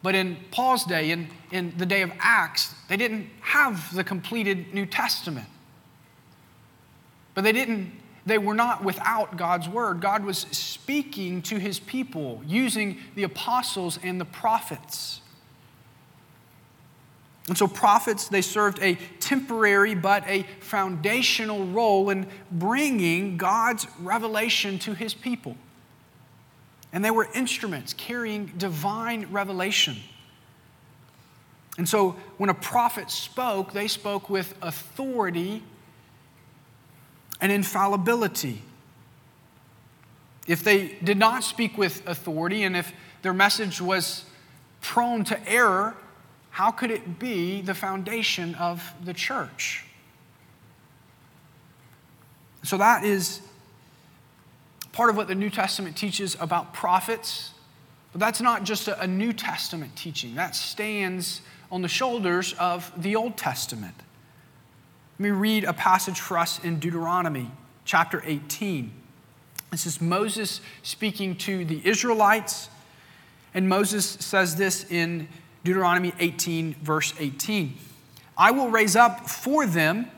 But 0.02 0.14
in 0.14 0.36
Paul's 0.50 0.84
day, 0.84 1.10
in, 1.10 1.28
in 1.50 1.74
the 1.76 1.86
day 1.86 2.02
of 2.02 2.12
Acts, 2.20 2.74
they 2.88 2.96
didn't 2.96 3.28
have 3.40 3.94
the 3.94 4.04
completed 4.04 4.72
New 4.72 4.86
Testament. 4.86 5.48
But 7.34 7.44
they 7.44 7.52
didn't 7.52 7.92
they 8.26 8.38
were 8.38 8.54
not 8.54 8.82
without 8.82 9.36
God's 9.36 9.68
word. 9.68 10.00
God 10.00 10.24
was 10.24 10.38
speaking 10.38 11.42
to 11.42 11.58
his 11.58 11.78
people 11.78 12.40
using 12.46 12.98
the 13.14 13.22
apostles 13.22 13.98
and 14.02 14.20
the 14.20 14.24
prophets. 14.24 15.20
And 17.46 17.58
so, 17.58 17.68
prophets, 17.68 18.28
they 18.28 18.40
served 18.40 18.78
a 18.80 18.94
temporary 19.20 19.94
but 19.94 20.26
a 20.26 20.46
foundational 20.60 21.66
role 21.66 22.08
in 22.08 22.26
bringing 22.50 23.36
God's 23.36 23.86
revelation 24.00 24.78
to 24.80 24.94
his 24.94 25.12
people. 25.12 25.56
And 26.90 27.04
they 27.04 27.10
were 27.10 27.28
instruments 27.34 27.92
carrying 27.92 28.46
divine 28.56 29.26
revelation. 29.30 29.96
And 31.76 31.86
so, 31.86 32.16
when 32.38 32.48
a 32.48 32.54
prophet 32.54 33.10
spoke, 33.10 33.74
they 33.74 33.88
spoke 33.88 34.30
with 34.30 34.54
authority 34.62 35.62
and 37.44 37.52
infallibility. 37.52 38.62
If 40.46 40.64
they 40.64 40.96
did 41.04 41.18
not 41.18 41.44
speak 41.44 41.76
with 41.76 42.02
authority 42.08 42.62
and 42.62 42.74
if 42.74 42.90
their 43.20 43.34
message 43.34 43.82
was 43.82 44.24
prone 44.80 45.24
to 45.24 45.46
error, 45.46 45.94
how 46.48 46.70
could 46.70 46.90
it 46.90 47.18
be 47.18 47.60
the 47.60 47.74
foundation 47.74 48.54
of 48.54 48.94
the 49.04 49.12
church? 49.12 49.84
So, 52.62 52.78
that 52.78 53.04
is 53.04 53.42
part 54.92 55.10
of 55.10 55.16
what 55.18 55.28
the 55.28 55.34
New 55.34 55.50
Testament 55.50 55.98
teaches 55.98 56.38
about 56.40 56.72
prophets. 56.72 57.50
But 58.12 58.20
that's 58.20 58.40
not 58.40 58.64
just 58.64 58.88
a, 58.88 59.06
New 59.06 59.34
Testament 59.34 59.94
teaching, 59.96 60.36
that 60.36 60.56
stands 60.56 61.42
on 61.70 61.82
the 61.82 61.88
shoulders 61.88 62.54
of 62.54 62.90
the 62.96 63.16
Old 63.16 63.36
Testament. 63.36 63.96
Let 65.16 65.20
me 65.20 65.30
read 65.30 65.62
a 65.62 65.72
passage 65.72 66.18
for 66.18 66.36
us 66.36 66.58
in 66.64 66.80
Deuteronomy 66.80 67.48
chapter 67.84 68.20
18. 68.26 68.90
This 69.70 69.86
is 69.86 70.00
Moses 70.00 70.60
speaking 70.82 71.36
to 71.36 71.64
the 71.64 71.80
Israelites, 71.86 72.68
and 73.54 73.68
Moses 73.68 74.04
says 74.04 74.56
this 74.56 74.90
in 74.90 75.28
Deuteronomy 75.62 76.12
18, 76.18 76.74
verse 76.82 77.14
18 77.20 77.76
I 78.36 78.50
will 78.50 78.70
raise 78.70 78.96
up 78.96 79.30
for 79.30 79.66
them, 79.66 80.10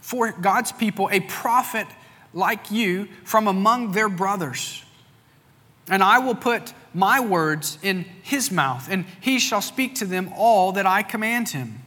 for 0.00 0.30
God's 0.30 0.70
people, 0.70 1.08
a 1.10 1.18
prophet 1.18 1.88
like 2.32 2.70
you 2.70 3.08
from 3.24 3.48
among 3.48 3.92
their 3.92 4.08
brothers. 4.08 4.84
And 5.90 6.04
I 6.04 6.20
will 6.20 6.36
put 6.36 6.72
my 6.94 7.18
words 7.18 7.78
in 7.82 8.04
his 8.22 8.52
mouth, 8.52 8.86
and 8.88 9.06
he 9.20 9.40
shall 9.40 9.60
speak 9.60 9.96
to 9.96 10.04
them 10.04 10.32
all 10.36 10.70
that 10.70 10.86
I 10.86 11.02
command 11.02 11.48
him. 11.48 11.83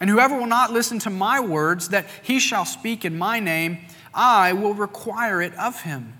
And 0.00 0.08
whoever 0.08 0.36
will 0.36 0.46
not 0.46 0.72
listen 0.72 0.98
to 1.00 1.10
my 1.10 1.40
words 1.40 1.90
that 1.90 2.06
he 2.22 2.40
shall 2.40 2.64
speak 2.64 3.04
in 3.04 3.18
my 3.18 3.38
name, 3.38 3.78
I 4.14 4.54
will 4.54 4.72
require 4.72 5.42
it 5.42 5.54
of 5.56 5.82
him. 5.82 6.18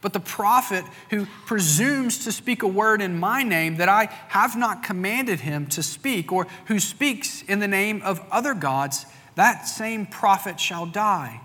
But 0.00 0.12
the 0.12 0.20
prophet 0.20 0.84
who 1.08 1.26
presumes 1.46 2.24
to 2.24 2.32
speak 2.32 2.62
a 2.62 2.68
word 2.68 3.00
in 3.00 3.18
my 3.18 3.42
name 3.42 3.76
that 3.76 3.88
I 3.88 4.06
have 4.28 4.54
not 4.54 4.82
commanded 4.82 5.40
him 5.40 5.66
to 5.68 5.82
speak, 5.82 6.30
or 6.30 6.46
who 6.66 6.78
speaks 6.78 7.40
in 7.42 7.60
the 7.60 7.68
name 7.68 8.02
of 8.02 8.20
other 8.30 8.52
gods, 8.52 9.06
that 9.36 9.62
same 9.66 10.04
prophet 10.04 10.60
shall 10.60 10.84
die. 10.84 11.40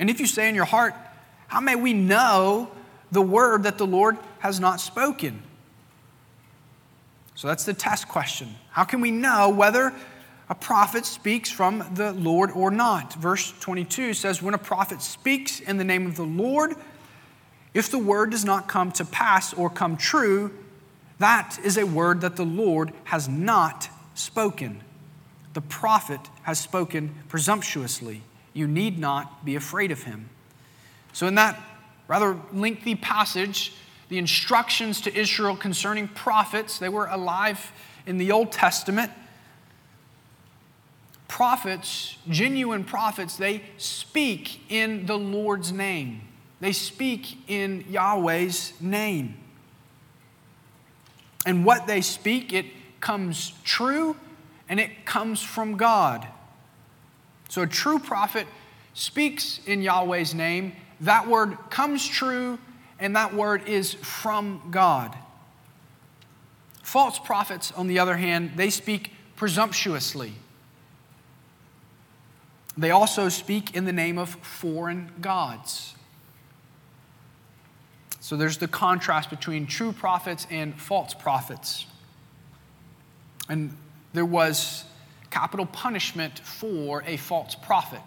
And 0.00 0.10
if 0.10 0.18
you 0.18 0.26
say 0.26 0.48
in 0.48 0.56
your 0.56 0.64
heart, 0.64 0.94
How 1.46 1.60
may 1.60 1.76
we 1.76 1.92
know 1.92 2.70
the 3.12 3.22
word 3.22 3.62
that 3.62 3.78
the 3.78 3.86
Lord 3.86 4.16
has 4.40 4.58
not 4.58 4.80
spoken? 4.80 5.42
So 7.36 7.46
that's 7.48 7.64
the 7.64 7.74
test 7.74 8.08
question. 8.08 8.56
How 8.70 8.84
can 8.84 9.00
we 9.00 9.10
know 9.10 9.48
whether 9.48 9.92
a 10.48 10.54
prophet 10.54 11.06
speaks 11.06 11.50
from 11.50 11.84
the 11.94 12.12
Lord 12.12 12.50
or 12.50 12.70
not? 12.70 13.14
Verse 13.14 13.52
22 13.60 14.14
says, 14.14 14.42
When 14.42 14.54
a 14.54 14.58
prophet 14.58 15.02
speaks 15.02 15.60
in 15.60 15.76
the 15.76 15.84
name 15.84 16.06
of 16.06 16.16
the 16.16 16.24
Lord, 16.24 16.74
if 17.74 17.90
the 17.90 17.98
word 17.98 18.30
does 18.30 18.44
not 18.44 18.68
come 18.68 18.90
to 18.92 19.04
pass 19.04 19.54
or 19.54 19.70
come 19.70 19.96
true, 19.96 20.50
That 21.18 21.58
is 21.64 21.78
a 21.78 21.86
word 21.86 22.20
that 22.20 22.36
the 22.36 22.44
Lord 22.44 22.92
has 23.04 23.28
not 23.28 23.88
spoken. 24.14 24.82
The 25.54 25.60
prophet 25.60 26.20
has 26.42 26.58
spoken 26.58 27.14
presumptuously. 27.28 28.22
You 28.52 28.66
need 28.66 28.98
not 28.98 29.44
be 29.44 29.56
afraid 29.56 29.90
of 29.90 30.02
him. 30.02 30.28
So, 31.12 31.26
in 31.26 31.34
that 31.36 31.58
rather 32.08 32.38
lengthy 32.52 32.94
passage, 32.94 33.72
the 34.08 34.18
instructions 34.18 35.00
to 35.02 35.14
Israel 35.14 35.56
concerning 35.56 36.08
prophets, 36.08 36.78
they 36.78 36.88
were 36.88 37.06
alive 37.06 37.72
in 38.06 38.18
the 38.18 38.32
Old 38.32 38.52
Testament. 38.52 39.10
Prophets, 41.28 42.16
genuine 42.28 42.84
prophets, 42.84 43.36
they 43.36 43.62
speak 43.78 44.70
in 44.70 45.06
the 45.06 45.18
Lord's 45.18 45.72
name. 45.72 46.22
They 46.60 46.72
speak 46.72 47.38
in 47.48 47.84
Yahweh's 47.88 48.72
name. 48.80 49.36
And 51.44 51.64
what 51.64 51.86
they 51.86 52.00
speak, 52.00 52.52
it 52.52 52.66
comes 53.00 53.52
true 53.64 54.16
and 54.68 54.80
it 54.80 55.04
comes 55.04 55.42
from 55.42 55.76
God. 55.76 56.26
So 57.48 57.62
a 57.62 57.66
true 57.66 57.98
prophet 57.98 58.46
speaks 58.94 59.60
in 59.66 59.82
Yahweh's 59.82 60.34
name. 60.34 60.72
That 61.00 61.28
word 61.28 61.56
comes 61.70 62.06
true 62.06 62.58
and 62.98 63.16
that 63.16 63.34
word 63.34 63.68
is 63.68 63.94
from 63.94 64.68
God. 64.70 65.16
False 66.82 67.18
prophets, 67.18 67.72
on 67.72 67.88
the 67.88 67.98
other 67.98 68.16
hand, 68.16 68.52
they 68.56 68.70
speak 68.70 69.12
presumptuously. 69.34 70.32
They 72.78 72.90
also 72.90 73.28
speak 73.28 73.74
in 73.74 73.84
the 73.84 73.92
name 73.92 74.18
of 74.18 74.30
foreign 74.36 75.10
gods. 75.20 75.94
So 78.20 78.36
there's 78.36 78.58
the 78.58 78.68
contrast 78.68 79.30
between 79.30 79.66
true 79.66 79.92
prophets 79.92 80.46
and 80.50 80.80
false 80.80 81.14
prophets. 81.14 81.86
And 83.48 83.76
there 84.12 84.24
was 84.24 84.84
capital 85.30 85.66
punishment 85.66 86.38
for 86.40 87.02
a 87.06 87.16
false 87.16 87.54
prophet. 87.54 88.02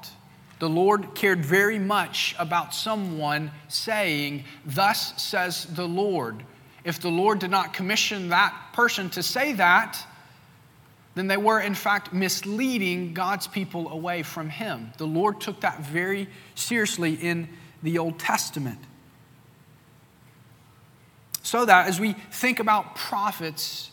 The 0.59 0.69
Lord 0.69 1.15
cared 1.15 1.43
very 1.43 1.79
much 1.79 2.35
about 2.37 2.73
someone 2.73 3.51
saying, 3.69 4.43
Thus 4.65 5.21
says 5.21 5.65
the 5.65 5.87
Lord. 5.87 6.43
If 6.83 6.99
the 6.99 7.09
Lord 7.09 7.39
did 7.39 7.51
not 7.51 7.73
commission 7.73 8.29
that 8.29 8.53
person 8.73 9.09
to 9.11 9.23
say 9.23 9.53
that, 9.53 10.05
then 11.15 11.27
they 11.27 11.37
were 11.37 11.59
in 11.59 11.75
fact 11.75 12.13
misleading 12.13 13.13
God's 13.13 13.47
people 13.47 13.89
away 13.89 14.23
from 14.23 14.49
Him. 14.49 14.91
The 14.97 15.07
Lord 15.07 15.41
took 15.41 15.61
that 15.61 15.81
very 15.81 16.27
seriously 16.55 17.13
in 17.13 17.49
the 17.81 17.97
Old 17.97 18.19
Testament. 18.19 18.79
So 21.41 21.65
that 21.65 21.87
as 21.87 21.99
we 21.99 22.13
think 22.13 22.59
about 22.59 22.95
prophets, 22.95 23.91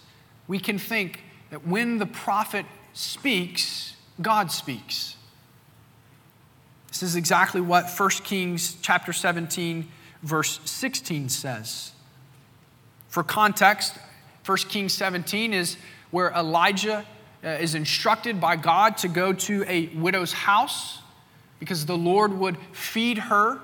we 0.49 0.59
can 0.59 0.79
think 0.79 1.23
that 1.51 1.67
when 1.67 1.99
the 1.99 2.07
prophet 2.07 2.67
speaks, 2.93 3.95
God 4.21 4.51
speaks. 4.51 5.17
This 7.01 7.11
is 7.11 7.17
exactly 7.17 7.61
what 7.61 7.91
1 7.91 8.11
Kings 8.25 8.77
chapter 8.83 9.13
17 9.13 9.89
verse 10.23 10.61
16 10.65 11.29
says. 11.29 11.93
For 13.09 13.23
context, 13.23 13.99
1 14.45 14.57
Kings 14.69 14.95
17 14.95 15.53
is 15.53 15.77
where 16.11 16.31
Elijah 16.31 17.07
uh, 17.45 17.49
is 17.49 17.75
instructed 17.75 18.41
by 18.41 18.57
God 18.57 18.97
to 18.99 19.09
go 19.09 19.33
to 19.33 19.65
a 19.69 19.89
widow's 19.89 20.33
house 20.33 21.01
because 21.59 21.87
the 21.87 21.97
Lord 21.97 22.33
would 22.33 22.57
feed 22.73 23.19
her 23.19 23.61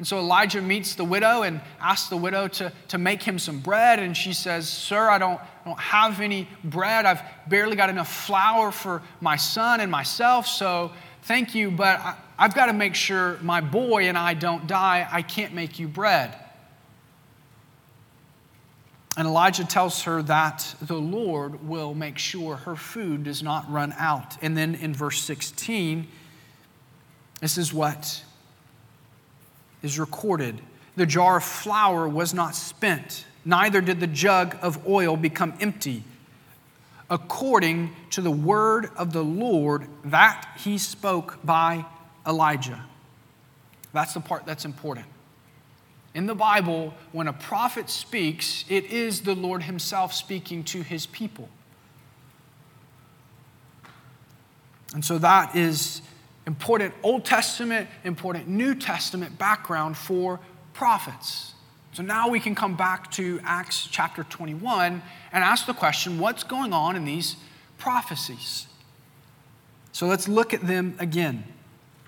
and 0.00 0.06
so 0.06 0.18
Elijah 0.18 0.62
meets 0.62 0.94
the 0.94 1.04
widow 1.04 1.42
and 1.42 1.60
asks 1.78 2.08
the 2.08 2.16
widow 2.16 2.48
to, 2.48 2.72
to 2.88 2.96
make 2.96 3.22
him 3.22 3.38
some 3.38 3.60
bread. 3.60 3.98
And 3.98 4.16
she 4.16 4.32
says, 4.32 4.66
Sir, 4.66 5.10
I 5.10 5.18
don't, 5.18 5.38
I 5.38 5.68
don't 5.68 5.78
have 5.78 6.22
any 6.22 6.48
bread. 6.64 7.04
I've 7.04 7.20
barely 7.46 7.76
got 7.76 7.90
enough 7.90 8.10
flour 8.10 8.70
for 8.70 9.02
my 9.20 9.36
son 9.36 9.80
and 9.80 9.92
myself. 9.92 10.46
So 10.46 10.90
thank 11.24 11.54
you, 11.54 11.70
but 11.70 12.00
I, 12.00 12.16
I've 12.40 12.54
got 12.54 12.66
to 12.66 12.72
make 12.72 12.94
sure 12.94 13.38
my 13.42 13.60
boy 13.60 14.08
and 14.08 14.16
I 14.16 14.32
don't 14.32 14.66
die. 14.66 15.06
I 15.12 15.20
can't 15.20 15.52
make 15.52 15.78
you 15.78 15.86
bread. 15.86 16.34
And 19.18 19.28
Elijah 19.28 19.66
tells 19.66 20.04
her 20.04 20.22
that 20.22 20.74
the 20.80 20.98
Lord 20.98 21.68
will 21.68 21.94
make 21.94 22.16
sure 22.16 22.56
her 22.56 22.76
food 22.76 23.24
does 23.24 23.42
not 23.42 23.70
run 23.70 23.92
out. 23.98 24.42
And 24.42 24.56
then 24.56 24.74
in 24.74 24.94
verse 24.94 25.22
16, 25.22 26.08
this 27.42 27.58
is 27.58 27.74
what 27.74 28.24
is 29.82 29.98
recorded. 29.98 30.62
The 30.96 31.04
jar 31.04 31.36
of 31.36 31.44
flour 31.44 32.08
was 32.08 32.32
not 32.32 32.54
spent, 32.54 33.26
neither 33.44 33.82
did 33.82 34.00
the 34.00 34.06
jug 34.06 34.56
of 34.62 34.86
oil 34.88 35.14
become 35.14 35.52
empty, 35.60 36.04
according 37.10 37.94
to 38.10 38.22
the 38.22 38.30
word 38.30 38.88
of 38.96 39.12
the 39.12 39.24
Lord 39.24 39.88
that 40.04 40.48
he 40.56 40.78
spoke 40.78 41.38
by 41.44 41.84
Elijah. 42.26 42.84
That's 43.92 44.14
the 44.14 44.20
part 44.20 44.46
that's 44.46 44.64
important. 44.64 45.06
In 46.14 46.26
the 46.26 46.34
Bible, 46.34 46.94
when 47.12 47.28
a 47.28 47.32
prophet 47.32 47.88
speaks, 47.88 48.64
it 48.68 48.84
is 48.86 49.22
the 49.22 49.34
Lord 49.34 49.62
himself 49.62 50.12
speaking 50.12 50.64
to 50.64 50.82
his 50.82 51.06
people. 51.06 51.48
And 54.92 55.04
so 55.04 55.18
that 55.18 55.54
is 55.54 56.02
important 56.46 56.94
Old 57.04 57.24
Testament, 57.24 57.88
important 58.02 58.48
New 58.48 58.74
Testament 58.74 59.38
background 59.38 59.96
for 59.96 60.40
prophets. 60.72 61.54
So 61.92 62.02
now 62.02 62.28
we 62.28 62.40
can 62.40 62.54
come 62.54 62.76
back 62.76 63.10
to 63.12 63.40
Acts 63.44 63.88
chapter 63.90 64.24
21 64.24 65.02
and 65.32 65.44
ask 65.44 65.66
the 65.66 65.74
question 65.74 66.18
what's 66.18 66.42
going 66.42 66.72
on 66.72 66.96
in 66.96 67.04
these 67.04 67.36
prophecies? 67.78 68.66
So 69.92 70.06
let's 70.06 70.28
look 70.28 70.54
at 70.54 70.66
them 70.66 70.96
again. 70.98 71.44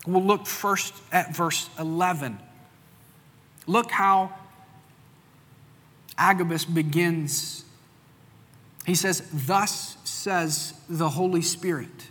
We'll 0.06 0.24
look 0.24 0.46
first 0.46 0.94
at 1.12 1.34
verse 1.34 1.68
11. 1.78 2.38
Look 3.66 3.90
how 3.90 4.32
Agabus 6.18 6.64
begins. 6.64 7.64
He 8.84 8.94
says, 8.94 9.28
Thus 9.32 9.96
says 10.04 10.74
the 10.88 11.10
Holy 11.10 11.42
Spirit. 11.42 12.08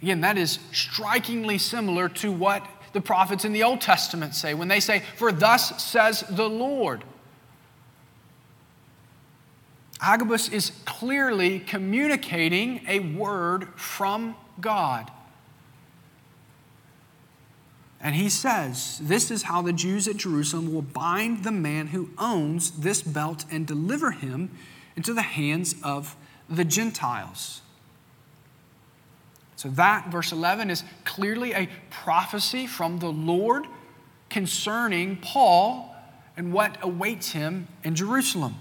Again, 0.00 0.22
that 0.22 0.38
is 0.38 0.58
strikingly 0.72 1.58
similar 1.58 2.08
to 2.08 2.32
what 2.32 2.66
the 2.92 3.00
prophets 3.00 3.44
in 3.44 3.52
the 3.52 3.62
Old 3.62 3.80
Testament 3.80 4.34
say 4.34 4.54
when 4.54 4.68
they 4.68 4.80
say, 4.80 5.02
For 5.16 5.32
thus 5.32 5.82
says 5.82 6.24
the 6.28 6.48
Lord. 6.48 7.04
Agabus 10.00 10.48
is 10.48 10.72
clearly 10.84 11.60
communicating 11.60 12.84
a 12.88 12.98
word 12.98 13.68
from 13.76 14.34
God. 14.60 15.10
And 18.02 18.16
he 18.16 18.28
says, 18.28 18.98
This 19.00 19.30
is 19.30 19.44
how 19.44 19.62
the 19.62 19.72
Jews 19.72 20.08
at 20.08 20.16
Jerusalem 20.16 20.74
will 20.74 20.82
bind 20.82 21.44
the 21.44 21.52
man 21.52 21.88
who 21.88 22.10
owns 22.18 22.72
this 22.72 23.00
belt 23.00 23.44
and 23.50 23.66
deliver 23.66 24.10
him 24.10 24.50
into 24.96 25.14
the 25.14 25.22
hands 25.22 25.76
of 25.84 26.16
the 26.50 26.64
Gentiles. 26.64 27.62
So, 29.54 29.68
that, 29.70 30.08
verse 30.10 30.32
11, 30.32 30.70
is 30.70 30.82
clearly 31.04 31.52
a 31.52 31.68
prophecy 31.90 32.66
from 32.66 32.98
the 32.98 33.12
Lord 33.12 33.66
concerning 34.28 35.18
Paul 35.18 35.94
and 36.36 36.52
what 36.52 36.76
awaits 36.82 37.30
him 37.30 37.68
in 37.84 37.94
Jerusalem. 37.94 38.56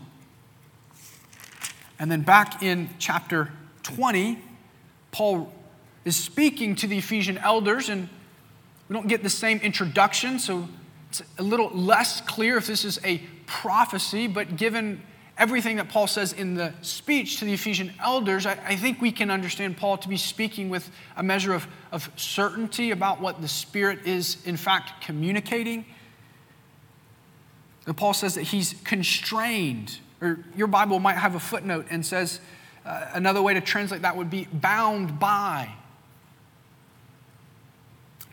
And 1.98 2.12
then 2.12 2.22
back 2.22 2.62
in 2.62 2.90
chapter 3.00 3.52
20, 3.84 4.38
Paul 5.12 5.52
is 6.06 6.16
speaking 6.16 6.76
to 6.76 6.88
the 6.88 7.00
Ephesian 7.00 7.38
elders, 7.40 7.90
and 7.90 8.10
we 8.92 8.96
don't 8.96 9.08
get 9.08 9.24
the 9.24 9.30
same 9.30 9.60
introduction, 9.60 10.38
so 10.38 10.68
it's 11.08 11.24
a 11.38 11.44
little 11.44 11.70
less 11.70 12.20
clear 12.20 12.58
if 12.58 12.68
this 12.68 12.84
is 12.84 13.00
a 13.06 13.20
prophecy, 13.46 14.28
but 14.28 14.58
given 14.58 15.02
everything 15.38 15.78
that 15.78 15.88
Paul 15.88 16.08
says 16.08 16.34
in 16.34 16.56
the 16.56 16.74
speech 16.82 17.38
to 17.38 17.46
the 17.46 17.54
Ephesian 17.54 17.94
elders, 18.04 18.46
I, 18.46 18.60
I, 18.66 18.76
think 18.76 19.00
we 19.00 19.14
can 19.14 19.32
understand 19.32 19.78
Paul 19.78 19.98
to 20.00 20.10
be 20.10 20.18
speaking 20.18 20.70
with 20.70 20.92
a 21.16 21.24
measure 21.24 21.54
of, 21.54 21.70
of 21.94 22.12
certainty 22.18 22.92
about 22.92 23.22
what 23.22 23.42
the 23.42 23.48
Spirit 23.48 24.00
is, 24.06 24.36
in 24.44 24.58
fact, 24.58 25.02
communicating. 25.02 25.86
And 27.88 27.96
Paul 27.96 28.14
says 28.14 28.36
that 28.36 28.44
he's 28.44 28.76
constrained, 28.84 30.00
or 30.20 30.40
your 30.58 30.68
Bible 30.68 31.00
might 31.00 31.16
have 31.16 31.36
a 31.36 31.40
footnote 31.40 31.86
and 31.90 32.06
says 32.06 32.42
uh, 32.86 33.06
another 33.14 33.42
way 33.42 33.54
to 33.54 33.62
translate 33.62 34.02
that 34.02 34.18
would 34.18 34.30
be 34.30 34.50
bound 34.52 35.18
by. 35.18 35.76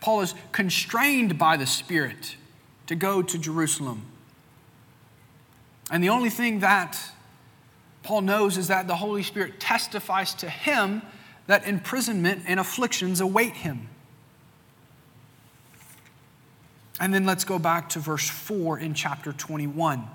Paul 0.01 0.21
is 0.21 0.33
constrained 0.51 1.37
by 1.37 1.57
the 1.57 1.65
Spirit 1.65 2.35
to 2.87 2.95
go 2.95 3.21
to 3.21 3.37
Jerusalem. 3.37 4.03
And 5.91 6.03
the 6.03 6.09
only 6.09 6.29
thing 6.29 6.59
that 6.59 6.99
Paul 8.03 8.21
knows 8.21 8.57
is 8.57 8.67
that 8.67 8.87
the 8.87 8.95
Holy 8.95 9.23
Spirit 9.23 9.59
testifies 9.59 10.33
to 10.35 10.49
him 10.49 11.01
that 11.47 11.67
imprisonment 11.67 12.43
and 12.47 12.59
afflictions 12.59 13.21
await 13.21 13.55
him. 13.55 13.89
And 16.99 17.13
then 17.13 17.25
let's 17.25 17.43
go 17.43 17.57
back 17.57 17.89
to 17.89 17.99
verse 17.99 18.29
4 18.29 18.79
in 18.79 18.93
chapter 18.93 19.31
21. 19.31 20.07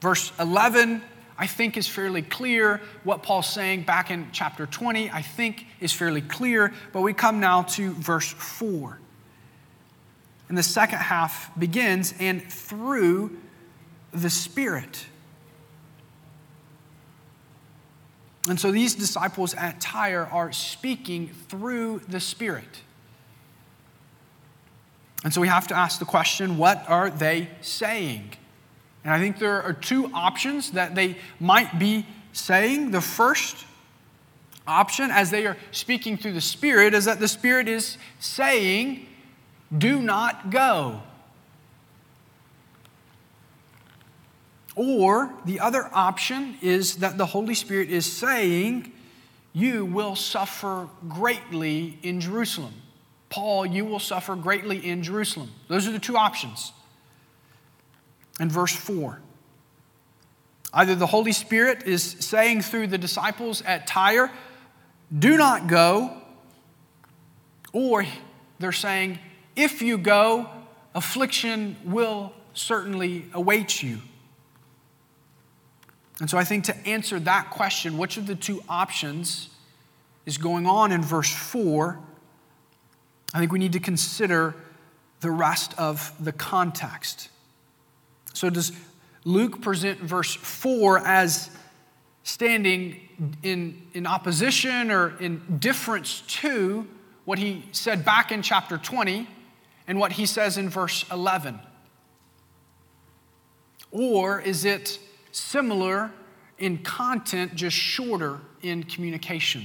Verse 0.00 0.32
11, 0.38 1.02
I 1.40 1.46
think, 1.46 1.78
is 1.78 1.88
fairly 1.88 2.20
clear. 2.20 2.82
What 3.02 3.22
Paul's 3.22 3.48
saying 3.48 3.84
back 3.84 4.10
in 4.10 4.28
chapter 4.30 4.66
20, 4.66 5.10
I 5.10 5.22
think, 5.22 5.66
is 5.80 5.90
fairly 5.90 6.20
clear. 6.20 6.74
But 6.92 7.00
we 7.00 7.14
come 7.14 7.40
now 7.40 7.62
to 7.62 7.94
verse 7.94 8.30
4. 8.30 9.00
And 10.50 10.58
the 10.58 10.62
second 10.62 10.98
half 10.98 11.50
begins, 11.58 12.12
and 12.20 12.42
through 12.42 13.38
the 14.12 14.28
Spirit. 14.28 15.06
And 18.46 18.60
so 18.60 18.70
these 18.70 18.94
disciples 18.94 19.54
at 19.54 19.80
Tyre 19.80 20.28
are 20.30 20.52
speaking 20.52 21.28
through 21.48 22.00
the 22.06 22.20
Spirit. 22.20 22.82
And 25.24 25.32
so 25.32 25.40
we 25.40 25.48
have 25.48 25.68
to 25.68 25.74
ask 25.74 25.98
the 25.98 26.04
question 26.04 26.58
what 26.58 26.84
are 26.86 27.08
they 27.08 27.48
saying? 27.62 28.32
And 29.04 29.12
I 29.12 29.18
think 29.18 29.38
there 29.38 29.62
are 29.62 29.72
two 29.72 30.10
options 30.12 30.72
that 30.72 30.94
they 30.94 31.16
might 31.38 31.78
be 31.78 32.06
saying. 32.32 32.90
The 32.90 33.00
first 33.00 33.64
option, 34.66 35.10
as 35.10 35.30
they 35.30 35.46
are 35.46 35.56
speaking 35.70 36.16
through 36.16 36.32
the 36.32 36.40
Spirit, 36.40 36.94
is 36.94 37.06
that 37.06 37.18
the 37.18 37.28
Spirit 37.28 37.68
is 37.68 37.96
saying, 38.18 39.06
Do 39.76 40.02
not 40.02 40.50
go. 40.50 41.02
Or 44.76 45.32
the 45.44 45.60
other 45.60 45.90
option 45.92 46.56
is 46.62 46.96
that 46.96 47.18
the 47.18 47.26
Holy 47.26 47.54
Spirit 47.54 47.90
is 47.90 48.10
saying, 48.10 48.92
You 49.52 49.84
will 49.84 50.14
suffer 50.14 50.88
greatly 51.08 51.98
in 52.02 52.20
Jerusalem. 52.20 52.74
Paul, 53.30 53.64
you 53.64 53.84
will 53.84 53.98
suffer 53.98 54.34
greatly 54.36 54.78
in 54.84 55.02
Jerusalem. 55.02 55.50
Those 55.68 55.86
are 55.86 55.92
the 55.92 55.98
two 55.98 56.16
options. 56.16 56.72
In 58.40 58.48
verse 58.48 58.74
4, 58.74 59.20
either 60.72 60.94
the 60.94 61.06
Holy 61.06 61.32
Spirit 61.32 61.86
is 61.86 62.02
saying 62.02 62.62
through 62.62 62.88
the 62.88 62.98
disciples 62.98 63.62
at 63.62 63.86
Tyre, 63.86 64.32
Do 65.16 65.36
not 65.36 65.68
go, 65.68 66.16
or 67.72 68.06
they're 68.58 68.72
saying, 68.72 69.18
If 69.54 69.82
you 69.82 69.98
go, 69.98 70.48
affliction 70.94 71.76
will 71.84 72.32
certainly 72.54 73.26
await 73.34 73.82
you. 73.82 73.98
And 76.20 76.28
so 76.28 76.36
I 76.36 76.44
think 76.44 76.64
to 76.64 76.76
answer 76.86 77.18
that 77.20 77.50
question, 77.50 77.96
which 77.96 78.16
of 78.16 78.26
the 78.26 78.34
two 78.34 78.62
options 78.68 79.48
is 80.26 80.38
going 80.38 80.66
on 80.66 80.92
in 80.92 81.02
verse 81.02 81.32
4, 81.32 81.98
I 83.32 83.38
think 83.38 83.52
we 83.52 83.58
need 83.58 83.72
to 83.72 83.80
consider 83.80 84.54
the 85.20 85.30
rest 85.30 85.74
of 85.78 86.12
the 86.22 86.32
context. 86.32 87.28
So, 88.32 88.50
does 88.50 88.72
Luke 89.24 89.60
present 89.60 90.00
verse 90.00 90.34
4 90.34 91.06
as 91.06 91.50
standing 92.22 93.08
in, 93.42 93.82
in 93.92 94.06
opposition 94.06 94.90
or 94.90 95.16
in 95.20 95.58
difference 95.58 96.22
to 96.22 96.86
what 97.24 97.38
he 97.38 97.64
said 97.72 98.04
back 98.04 98.32
in 98.32 98.42
chapter 98.42 98.78
20 98.78 99.28
and 99.86 99.98
what 99.98 100.12
he 100.12 100.26
says 100.26 100.56
in 100.56 100.68
verse 100.68 101.04
11? 101.10 101.58
Or 103.90 104.40
is 104.40 104.64
it 104.64 104.98
similar 105.32 106.12
in 106.60 106.78
content, 106.78 107.54
just 107.54 107.76
shorter 107.76 108.38
in 108.62 108.84
communication. 108.84 109.64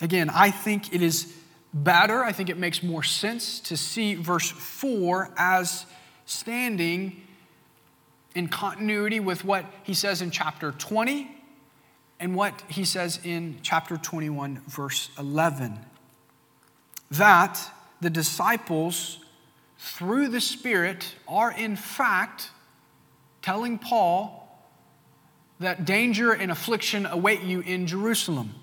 Again, 0.00 0.30
I 0.30 0.50
think 0.50 0.94
it 0.94 1.02
is 1.02 1.36
better, 1.74 2.22
I 2.22 2.32
think 2.32 2.48
it 2.48 2.56
makes 2.56 2.82
more 2.82 3.02
sense 3.02 3.58
to 3.60 3.76
see 3.76 4.14
verse 4.14 4.50
4 4.50 5.30
as 5.36 5.84
standing 6.24 7.20
in 8.34 8.48
continuity 8.48 9.20
with 9.20 9.44
what 9.44 9.66
he 9.82 9.92
says 9.92 10.22
in 10.22 10.30
chapter 10.30 10.72
20 10.72 11.30
and 12.20 12.34
what 12.34 12.62
he 12.68 12.84
says 12.84 13.20
in 13.24 13.58
chapter 13.62 13.96
21, 13.96 14.62
verse 14.68 15.10
11. 15.18 15.78
That 17.10 17.60
the 18.00 18.10
disciples, 18.10 19.18
through 19.78 20.28
the 20.28 20.40
Spirit, 20.40 21.14
are 21.26 21.52
in 21.52 21.76
fact 21.76 22.50
telling 23.42 23.78
Paul 23.78 24.40
that 25.60 25.84
danger 25.84 26.32
and 26.32 26.50
affliction 26.50 27.04
await 27.06 27.42
you 27.42 27.60
in 27.60 27.86
Jerusalem. 27.86 28.54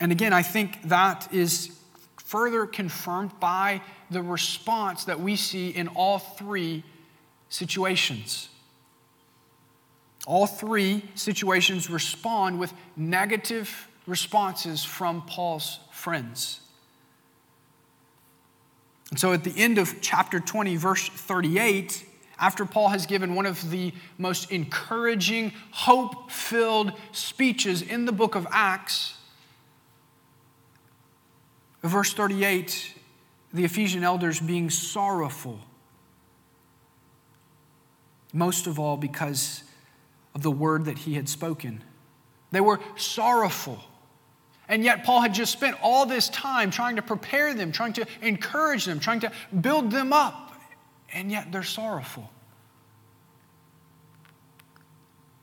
And 0.00 0.12
again, 0.12 0.32
I 0.32 0.42
think 0.42 0.88
that 0.88 1.32
is 1.32 1.70
further 2.16 2.66
confirmed 2.66 3.38
by 3.38 3.80
the 4.10 4.22
response 4.22 5.04
that 5.04 5.20
we 5.20 5.36
see 5.36 5.70
in 5.70 5.88
all 5.88 6.18
three 6.18 6.82
situations. 7.48 8.48
All 10.26 10.46
three 10.46 11.04
situations 11.14 11.90
respond 11.90 12.58
with 12.58 12.72
negative 12.96 13.88
responses 14.06 14.82
from 14.82 15.22
Paul's 15.22 15.80
friends. 15.92 16.60
And 19.10 19.20
so 19.20 19.32
at 19.32 19.44
the 19.44 19.52
end 19.56 19.78
of 19.78 20.00
chapter 20.00 20.40
20, 20.40 20.76
verse 20.76 21.08
38, 21.08 22.04
after 22.38 22.64
Paul 22.64 22.88
has 22.88 23.06
given 23.06 23.34
one 23.34 23.46
of 23.46 23.70
the 23.70 23.92
most 24.18 24.50
encouraging, 24.50 25.52
hope 25.70 26.30
filled 26.30 26.92
speeches 27.12 27.80
in 27.80 28.06
the 28.06 28.12
book 28.12 28.34
of 28.34 28.46
Acts, 28.50 29.14
verse 31.88 32.12
38, 32.12 32.94
the 33.52 33.64
Ephesian 33.64 34.04
elders 34.04 34.40
being 34.40 34.70
sorrowful, 34.70 35.60
most 38.32 38.66
of 38.66 38.78
all 38.78 38.96
because 38.96 39.62
of 40.34 40.42
the 40.42 40.50
word 40.50 40.86
that 40.86 40.98
he 40.98 41.14
had 41.14 41.28
spoken. 41.28 41.82
They 42.50 42.60
were 42.60 42.80
sorrowful. 42.96 43.78
And 44.68 44.82
yet, 44.82 45.04
Paul 45.04 45.20
had 45.20 45.34
just 45.34 45.52
spent 45.52 45.76
all 45.82 46.06
this 46.06 46.28
time 46.30 46.70
trying 46.70 46.96
to 46.96 47.02
prepare 47.02 47.52
them, 47.52 47.70
trying 47.70 47.92
to 47.94 48.06
encourage 48.22 48.86
them, 48.86 48.98
trying 48.98 49.20
to 49.20 49.30
build 49.60 49.90
them 49.90 50.12
up 50.12 50.44
and 51.14 51.30
yet 51.30 51.52
they're 51.52 51.62
sorrowful. 51.62 52.30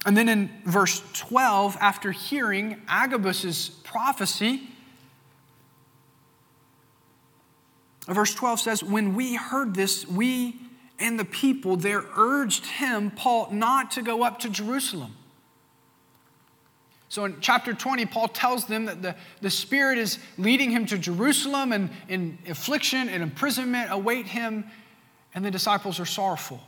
And 0.05 0.17
then 0.17 0.29
in 0.29 0.49
verse 0.65 1.01
12, 1.13 1.77
after 1.79 2.11
hearing 2.11 2.81
Agabus's 2.87 3.69
prophecy, 3.69 4.67
verse 8.07 8.33
12 8.33 8.59
says, 8.59 8.83
When 8.83 9.15
we 9.15 9.35
heard 9.35 9.73
this, 9.73 10.07
we 10.07 10.59
and 10.99 11.19
the 11.19 11.25
people 11.25 11.77
there 11.77 12.03
urged 12.15 12.65
him, 12.65 13.11
Paul, 13.11 13.49
not 13.51 13.91
to 13.91 14.03
go 14.03 14.23
up 14.23 14.39
to 14.39 14.49
Jerusalem. 14.49 15.15
So 17.09 17.25
in 17.25 17.37
chapter 17.41 17.73
20, 17.73 18.05
Paul 18.05 18.29
tells 18.29 18.65
them 18.65 18.85
that 18.85 19.01
the, 19.01 19.15
the 19.41 19.49
Spirit 19.49 19.97
is 19.97 20.19
leading 20.37 20.69
him 20.69 20.85
to 20.85 20.97
Jerusalem, 20.97 21.73
and 21.73 21.89
in 22.07 22.37
affliction 22.47 23.09
and 23.09 23.21
imprisonment 23.21 23.91
await 23.91 24.27
him 24.27 24.65
and 25.33 25.43
the 25.43 25.51
disciples 25.51 25.99
are 25.99 26.05
sorrowful. 26.05 26.61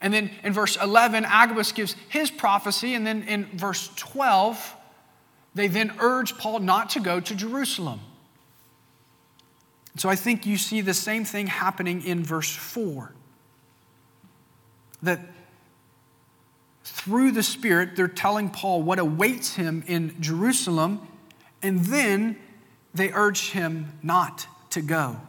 And 0.00 0.14
then 0.14 0.30
in 0.44 0.52
verse 0.52 0.76
11, 0.76 1.24
Agabus 1.24 1.72
gives 1.72 1.96
his 2.08 2.30
prophecy, 2.30 2.94
and 2.94 3.06
then 3.06 3.22
in 3.22 3.46
verse 3.46 3.90
12, 3.96 4.76
they 5.54 5.66
then 5.66 5.92
urge 5.98 6.38
Paul 6.38 6.60
not 6.60 6.90
to 6.90 7.00
go 7.00 7.18
to 7.18 7.34
Jerusalem. 7.34 8.00
So 9.98 10.08
I 10.08 10.14
think 10.14 10.46
you 10.46 10.56
see 10.56 10.80
the 10.80 10.94
same 10.94 11.24
thing 11.24 11.48
happening 11.48 12.04
in 12.04 12.22
verse 12.22 12.54
4. 12.54 13.12
That 15.02 15.20
through 16.84 17.32
the 17.32 17.42
Spirit, 17.42 17.96
they're 17.96 18.06
telling 18.06 18.48
Paul 18.48 18.82
what 18.82 19.00
awaits 19.00 19.56
him 19.56 19.82
in 19.88 20.14
Jerusalem, 20.20 21.00
and 21.62 21.80
then 21.80 22.38
they 22.94 23.10
urge 23.12 23.50
him 23.50 23.98
not 24.00 24.46
to 24.70 24.82
go. 24.82 25.20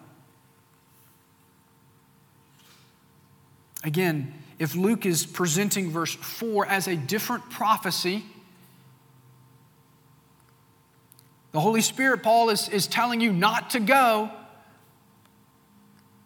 Again, 3.84 4.34
if 4.60 4.76
Luke 4.76 5.06
is 5.06 5.26
presenting 5.26 5.90
verse 5.90 6.14
4 6.14 6.68
as 6.68 6.88
a 6.88 6.96
different 6.96 7.50
prophecy, 7.50 8.24
the 11.54 11.60
Holy 11.60 11.82
Spirit, 11.82 12.22
Paul, 12.22 12.52
is, 12.52 12.70
is 12.70 12.86
telling 12.86 13.20
you 13.20 13.34
not 13.34 13.72
to 13.72 13.80
go, 13.80 14.30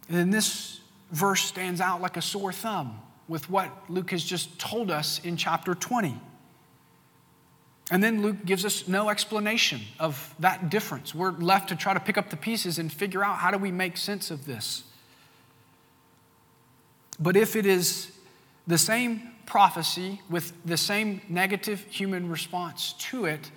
then 0.10 0.30
this 0.30 0.80
verse 1.12 1.42
stands 1.42 1.80
out 1.82 2.02
like 2.02 2.18
a 2.18 2.22
sore 2.22 2.52
thumb 2.52 3.00
with 3.28 3.50
what 3.50 3.72
Luke 3.89 4.12
has 4.12 4.24
just 4.24 4.60
told 4.60 4.92
us 4.92 5.20
in 5.24 5.38
chapter 5.38 5.74
20. 5.74 6.20
And 7.92 8.04
then 8.04 8.22
Luke 8.22 8.46
gives 8.46 8.66
us 8.66 8.88
no 8.88 9.10
explanation 9.10 9.82
of 10.00 10.34
that 10.39 10.70
difference. 10.70 11.13
We're 11.13 11.32
left 11.32 11.70
to 11.70 11.76
try 11.76 11.94
to 11.94 12.00
pick 12.00 12.18
up 12.18 12.30
the 12.30 12.38
pieces 12.38 12.80
and 12.80 12.92
figure 12.92 13.24
out 13.24 13.38
how 13.38 13.52
do 13.52 13.58
we 13.58 13.72
make 13.72 13.98
sense 13.98 14.32
of 14.32 14.46
this. 14.46 14.84
But 17.20 17.36
if 17.36 17.56
it 17.56 17.66
is 17.66 18.12
the 18.68 18.78
same 18.78 19.32
prophecy 19.46 20.22
with 20.30 20.54
the 20.66 20.78
same 20.78 21.22
negative 21.30 21.86
human 21.89 22.30
response 22.30 22.94
to 22.94 23.26
it, 23.26 23.52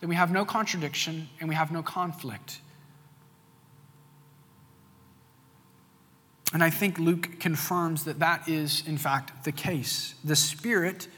then 0.00 0.08
we 0.08 0.16
have 0.16 0.30
no 0.30 0.44
contradiction 0.44 1.28
and 1.40 1.48
we 1.48 1.54
have 1.54 1.70
no 1.70 1.82
conflict. 1.82 2.60
And 6.52 6.62
I 6.62 6.70
think 6.70 6.98
Luke 6.98 7.40
confirms 7.40 8.04
that 8.04 8.20
that 8.20 8.48
is, 8.48 8.82
in 8.86 8.98
fact, 8.98 9.44
the 9.44 9.52
case. 9.52 10.14
The 10.24 10.36
Spirit 10.36 11.08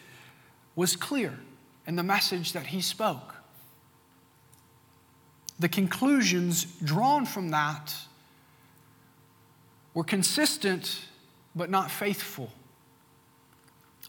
was 0.75 0.97
clear 0.97 1.39
in 1.87 1.97
the 1.97 2.03
message 2.03 2.53
that 2.53 2.69
he 2.69 2.81
spoke. 2.81 3.35
The 5.59 5.69
conclusions 5.69 6.65
drawn 6.83 7.27
from 7.27 7.51
that 7.51 7.95
were 9.95 10.05
consistent 10.05 11.07
but 11.55 11.69
not 11.69 11.91
faithful. 11.91 12.51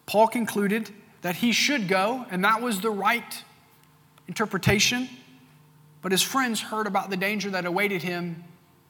Paul 0.06 0.28
concluded 0.28 0.90
that 1.22 1.38
he 1.38 1.52
should 1.52 1.88
go, 1.88 2.26
and 2.30 2.44
that 2.44 2.62
was 2.62 2.82
the 2.82 2.92
right 2.92 3.44
interpretation. 4.28 5.10
But 6.02 6.12
his 6.12 6.22
friends 6.22 6.62
heard 6.62 6.88
about 6.88 7.10
the 7.10 7.18
danger 7.18 7.50
that 7.50 7.66
awaited 7.66 8.04
him, 8.04 8.44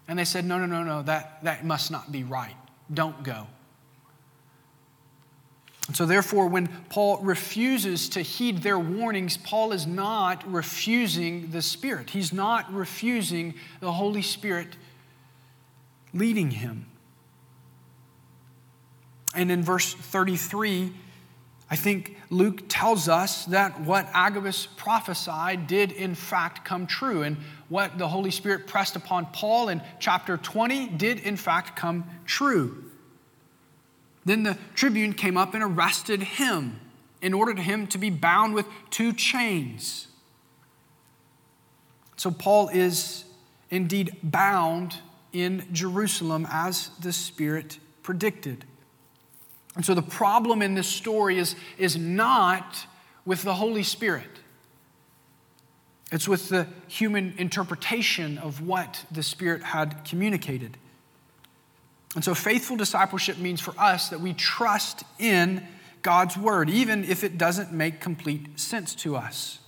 and 0.10 0.17
they 0.17 0.26
said, 0.26 0.43
No, 0.43 0.58
no, 0.58 0.65
no, 0.65 0.84
no, 0.84 1.04
that, 1.04 1.41
that 1.43 1.63
must 1.63 1.91
not 1.91 2.12
be 2.12 2.24
right. 2.24 2.56
Don't 2.91 3.24
go. 3.24 3.45
And 5.88 5.95
so, 5.95 6.06
therefore, 6.06 6.48
when 6.48 6.67
Paul 6.89 7.19
refuses 7.19 8.10
to 8.10 8.22
heed 8.22 8.63
their 8.63 8.78
warnings, 8.78 9.38
Paul 9.38 9.72
is 9.72 9.86
not 9.86 10.52
refusing 10.52 11.52
the 11.52 11.62
Spirit. 11.62 12.10
He's 12.10 12.34
not 12.34 12.74
refusing 12.74 13.54
the 13.82 13.91
Holy 13.91 14.24
Spirit 14.24 14.76
leading 16.12 16.52
him. 16.52 16.88
And 19.36 19.52
in 19.52 19.63
verse 19.63 19.93
33, 19.93 20.91
I 21.72 21.76
think 21.76 22.18
Luke 22.32 22.64
tells 22.68 23.08
us 23.08 23.46
that 23.46 23.82
what 23.82 24.10
Agabus 24.14 24.66
prophesied 24.66 25.68
did 25.68 25.92
in 25.92 26.16
fact 26.16 26.66
come 26.66 26.88
true. 26.88 27.22
And 27.22 27.38
what 27.68 27.98
the 28.00 28.08
Holy 28.08 28.32
Spirit 28.32 28.66
pressed 28.66 28.96
upon 28.96 29.28
Paul 29.28 29.70
in 29.70 29.82
chapter 30.00 30.38
20 30.38 30.88
did 30.90 31.20
in 31.20 31.38
fact 31.38 31.76
come 31.76 32.10
true. 32.26 32.86
Then 34.26 34.44
the 34.44 34.58
tribune 34.74 35.14
came 35.14 35.38
up 35.38 35.54
and 35.54 35.64
arrested 35.64 36.24
him 36.24 36.80
in 37.22 37.34
order 37.34 37.54
to 37.54 37.62
him 37.62 37.86
to 37.88 37.98
be 37.98 38.10
bound 38.10 38.54
with 38.56 38.66
two 38.90 39.14
chains. 39.14 40.08
So 42.16 42.32
Paul 42.32 42.70
is 42.70 43.26
indeed 43.70 44.18
bound 44.24 44.98
in 45.32 45.66
Jerusalem 45.72 46.48
as 46.50 46.90
the 47.02 47.14
Spirit 47.14 47.78
predicted. 48.02 48.66
And 49.76 49.86
so 49.86 49.94
the 49.94 50.02
problem 50.02 50.62
in 50.62 50.74
this 50.74 50.88
story 50.88 51.38
is, 51.38 51.56
is 51.78 51.98
not 51.98 52.86
with 53.26 53.44
the 53.44 53.54
Holy 53.54 53.84
Spirit. 53.84 54.30
It's 56.12 56.28
with 56.28 56.50
the 56.50 56.68
human 56.88 57.36
interpretation 57.38 58.40
of 58.40 58.66
what 58.66 59.06
the 59.12 59.22
Spirit 59.22 59.64
had 59.64 60.04
communicated. 60.06 60.78
And 62.16 62.24
so 62.24 62.34
faithful 62.34 62.76
discipleship 62.76 63.38
means 63.38 63.62
for 63.62 63.76
us 63.78 64.10
that 64.10 64.20
we 64.20 64.34
trust 64.34 65.04
in 65.20 65.66
God's 66.02 66.36
word, 66.36 66.70
even 66.70 67.04
if 67.04 67.24
it 67.24 67.38
doesn't 67.38 67.72
make 67.72 68.00
complete 68.00 68.60
sense 68.60 68.96
to 68.96 69.16
us. 69.16 69.60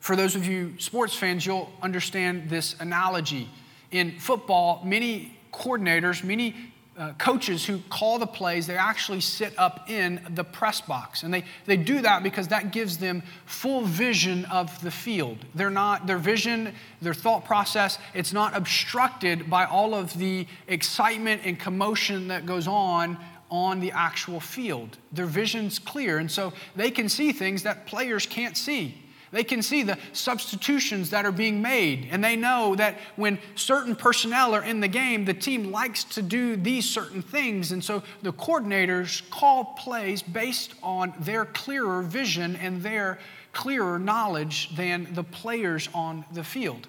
For 0.00 0.16
those 0.16 0.34
of 0.34 0.46
you 0.46 0.74
sports 0.78 1.14
fans, 1.14 1.46
you'll 1.46 1.70
understand 1.82 2.50
this 2.50 2.74
analogy. 2.80 3.48
In 3.92 4.18
football, 4.18 4.82
many 4.84 5.38
coordinators, 5.52 6.24
many 6.24 6.72
uh, 7.00 7.14
coaches 7.14 7.64
who 7.64 7.78
call 7.88 8.18
the 8.18 8.26
plays, 8.26 8.66
they 8.66 8.76
actually 8.76 9.22
sit 9.22 9.58
up 9.58 9.88
in 9.88 10.20
the 10.34 10.44
press 10.44 10.82
box. 10.82 11.22
And 11.22 11.32
they, 11.32 11.44
they 11.64 11.78
do 11.78 12.02
that 12.02 12.22
because 12.22 12.48
that 12.48 12.72
gives 12.72 12.98
them 12.98 13.22
full 13.46 13.80
vision 13.80 14.44
of 14.44 14.78
the 14.82 14.90
field. 14.90 15.38
They're 15.54 15.70
not, 15.70 16.06
their 16.06 16.18
vision, 16.18 16.74
their 17.00 17.14
thought 17.14 17.46
process, 17.46 17.98
it's 18.12 18.34
not 18.34 18.54
obstructed 18.54 19.48
by 19.48 19.64
all 19.64 19.94
of 19.94 20.16
the 20.18 20.46
excitement 20.68 21.40
and 21.46 21.58
commotion 21.58 22.28
that 22.28 22.44
goes 22.44 22.68
on 22.68 23.16
on 23.50 23.80
the 23.80 23.92
actual 23.92 24.38
field. 24.38 24.98
Their 25.10 25.26
vision's 25.26 25.78
clear, 25.78 26.18
and 26.18 26.30
so 26.30 26.52
they 26.76 26.90
can 26.90 27.08
see 27.08 27.32
things 27.32 27.62
that 27.62 27.86
players 27.86 28.26
can't 28.26 28.56
see. 28.56 28.94
They 29.32 29.44
can 29.44 29.62
see 29.62 29.84
the 29.84 29.96
substitutions 30.12 31.10
that 31.10 31.24
are 31.24 31.32
being 31.32 31.62
made, 31.62 32.08
and 32.10 32.22
they 32.22 32.34
know 32.34 32.74
that 32.74 32.98
when 33.14 33.38
certain 33.54 33.94
personnel 33.94 34.54
are 34.54 34.62
in 34.62 34.80
the 34.80 34.88
game, 34.88 35.24
the 35.24 35.34
team 35.34 35.70
likes 35.70 36.02
to 36.04 36.22
do 36.22 36.56
these 36.56 36.88
certain 36.88 37.22
things. 37.22 37.70
And 37.70 37.82
so 37.82 38.02
the 38.22 38.32
coordinators 38.32 39.28
call 39.30 39.76
plays 39.76 40.20
based 40.20 40.74
on 40.82 41.14
their 41.20 41.44
clearer 41.44 42.02
vision 42.02 42.56
and 42.56 42.82
their 42.82 43.20
clearer 43.52 44.00
knowledge 44.00 44.74
than 44.74 45.14
the 45.14 45.24
players 45.24 45.88
on 45.94 46.24
the 46.32 46.42
field. 46.42 46.88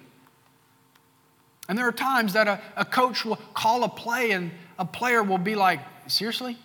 And 1.68 1.78
there 1.78 1.86
are 1.86 1.92
times 1.92 2.32
that 2.32 2.48
a, 2.48 2.60
a 2.76 2.84
coach 2.84 3.24
will 3.24 3.38
call 3.54 3.84
a 3.84 3.88
play, 3.88 4.32
and 4.32 4.50
a 4.80 4.84
player 4.84 5.22
will 5.22 5.38
be 5.38 5.54
like, 5.54 5.80
Seriously? 6.08 6.58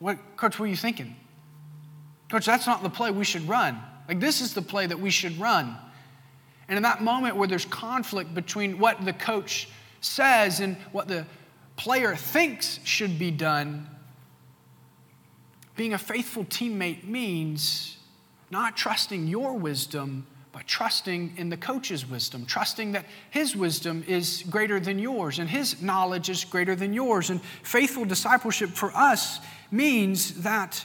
What, 0.00 0.18
coach, 0.36 0.58
what 0.58 0.66
are 0.66 0.68
you 0.68 0.76
thinking? 0.76 1.14
Coach, 2.28 2.44
that's 2.44 2.66
not 2.66 2.82
the 2.82 2.90
play 2.90 3.12
we 3.12 3.24
should 3.24 3.48
run. 3.48 3.80
Like, 4.08 4.20
this 4.20 4.40
is 4.40 4.54
the 4.54 4.62
play 4.62 4.86
that 4.86 4.98
we 4.98 5.10
should 5.10 5.38
run. 5.38 5.76
And 6.68 6.76
in 6.76 6.82
that 6.82 7.02
moment 7.02 7.36
where 7.36 7.48
there's 7.48 7.64
conflict 7.64 8.34
between 8.34 8.78
what 8.78 9.04
the 9.04 9.12
coach 9.12 9.68
says 10.00 10.60
and 10.60 10.76
what 10.92 11.08
the 11.08 11.26
player 11.76 12.16
thinks 12.16 12.80
should 12.84 13.18
be 13.18 13.30
done, 13.30 13.88
being 15.76 15.94
a 15.94 15.98
faithful 15.98 16.44
teammate 16.44 17.04
means 17.04 17.96
not 18.50 18.76
trusting 18.76 19.26
your 19.26 19.54
wisdom, 19.54 20.26
but 20.52 20.66
trusting 20.66 21.32
in 21.38 21.48
the 21.48 21.56
coach's 21.56 22.08
wisdom, 22.08 22.44
trusting 22.44 22.92
that 22.92 23.06
his 23.30 23.56
wisdom 23.56 24.04
is 24.06 24.44
greater 24.50 24.78
than 24.78 24.98
yours 24.98 25.38
and 25.38 25.48
his 25.48 25.80
knowledge 25.80 26.28
is 26.28 26.44
greater 26.44 26.76
than 26.76 26.92
yours. 26.92 27.30
And 27.30 27.40
faithful 27.62 28.04
discipleship 28.04 28.70
for 28.70 28.94
us 28.94 29.40
means 29.70 30.42
that 30.42 30.84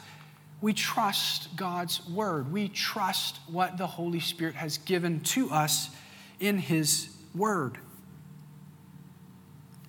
we 0.62 0.74
trust 0.74 1.56
God's 1.56 2.08
word. 2.08 2.52
We 2.52 2.68
trust 2.68 3.40
what 3.48 3.78
the 3.78 3.88
Holy 3.88 4.20
Spirit 4.20 4.56
has 4.56 4.80
given 4.80 5.20
to 5.22 5.50
us 5.52 5.90
in 6.40 6.58
His 6.58 7.10
word. 7.36 7.78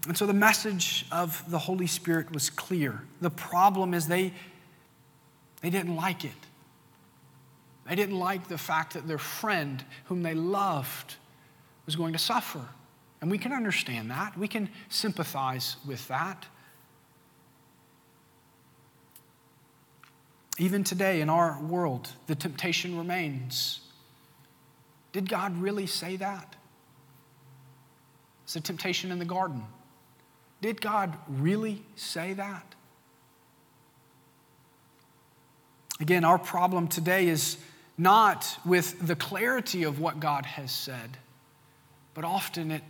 And 0.06 0.16
so 0.16 0.26
the 0.26 0.34
message 0.34 1.06
of 1.10 1.42
the 1.50 1.58
Holy 1.58 1.86
Spirit 1.86 2.32
was 2.32 2.50
clear. 2.50 3.02
The 3.20 3.30
problem 3.30 3.94
is 3.94 4.06
they, 4.06 4.32
they 5.60 5.70
didn't 5.70 5.96
like 5.96 6.24
it. 6.24 6.30
They 7.88 7.94
didn't 7.94 8.18
like 8.18 8.48
the 8.48 8.58
fact 8.58 8.92
that 8.94 9.08
their 9.08 9.18
friend, 9.18 9.82
whom 10.04 10.22
they 10.22 10.34
loved, 10.34 11.16
was 11.86 11.96
going 11.96 12.12
to 12.12 12.18
suffer. 12.18 12.62
And 13.20 13.30
we 13.30 13.38
can 13.38 13.52
understand 13.52 14.10
that. 14.10 14.36
We 14.38 14.48
can 14.48 14.68
sympathize 14.90 15.76
with 15.86 16.06
that. 16.08 16.46
Even 20.58 20.82
today 20.82 21.20
in 21.20 21.30
our 21.30 21.60
world, 21.60 22.08
the 22.26 22.34
temptation 22.34 22.98
remains. 22.98 23.80
Did 25.12 25.28
God 25.28 25.56
really 25.60 25.86
say 25.86 26.16
that? 26.16 26.56
It's 28.44 28.56
a 28.56 28.60
temptation 28.60 29.12
in 29.12 29.18
the 29.18 29.24
garden. 29.24 29.64
Did 30.60 30.80
God 30.80 31.16
really 31.28 31.84
say 31.94 32.32
that? 32.32 32.74
Again, 36.00 36.24
our 36.24 36.38
problem 36.38 36.88
today 36.88 37.28
is 37.28 37.58
not 37.96 38.58
with 38.64 39.06
the 39.06 39.16
clarity 39.16 39.84
of 39.84 40.00
what 40.00 40.20
God 40.20 40.46
has 40.46 40.70
said, 40.70 41.18
but 42.14 42.24
often 42.24 42.70
it, 42.70 42.82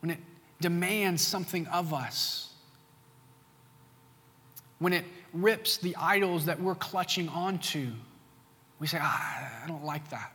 when 0.00 0.10
it 0.10 0.20
demands 0.60 1.22
something 1.22 1.66
of 1.66 1.92
us, 1.92 2.52
when 4.78 4.92
it 4.92 5.04
rips 5.34 5.76
the 5.78 5.96
idols 5.96 6.46
that 6.46 6.60
we're 6.60 6.74
clutching 6.76 7.28
onto, 7.28 7.90
we 8.78 8.86
say, 8.86 8.98
ah, 9.00 9.62
I 9.62 9.66
don't 9.66 9.84
like 9.84 10.08
that. 10.10 10.32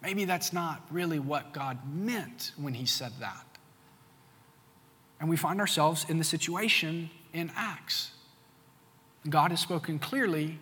Maybe 0.00 0.24
that's 0.24 0.52
not 0.52 0.80
really 0.90 1.18
what 1.18 1.52
God 1.52 1.78
meant 1.92 2.52
when 2.56 2.72
He 2.74 2.86
said 2.86 3.12
that. 3.20 3.44
And 5.20 5.28
we 5.28 5.36
find 5.36 5.60
ourselves 5.60 6.06
in 6.08 6.18
the 6.18 6.24
situation 6.24 7.10
in 7.32 7.50
Acts. 7.56 8.12
God 9.28 9.50
has 9.50 9.60
spoken 9.60 9.98
clearly, 9.98 10.58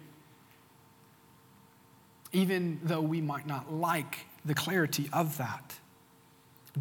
even 2.32 2.80
though 2.82 3.02
we 3.02 3.20
might 3.20 3.46
not 3.46 3.72
like 3.72 4.26
the 4.44 4.54
clarity 4.54 5.10
of 5.12 5.36
that. 5.36 5.74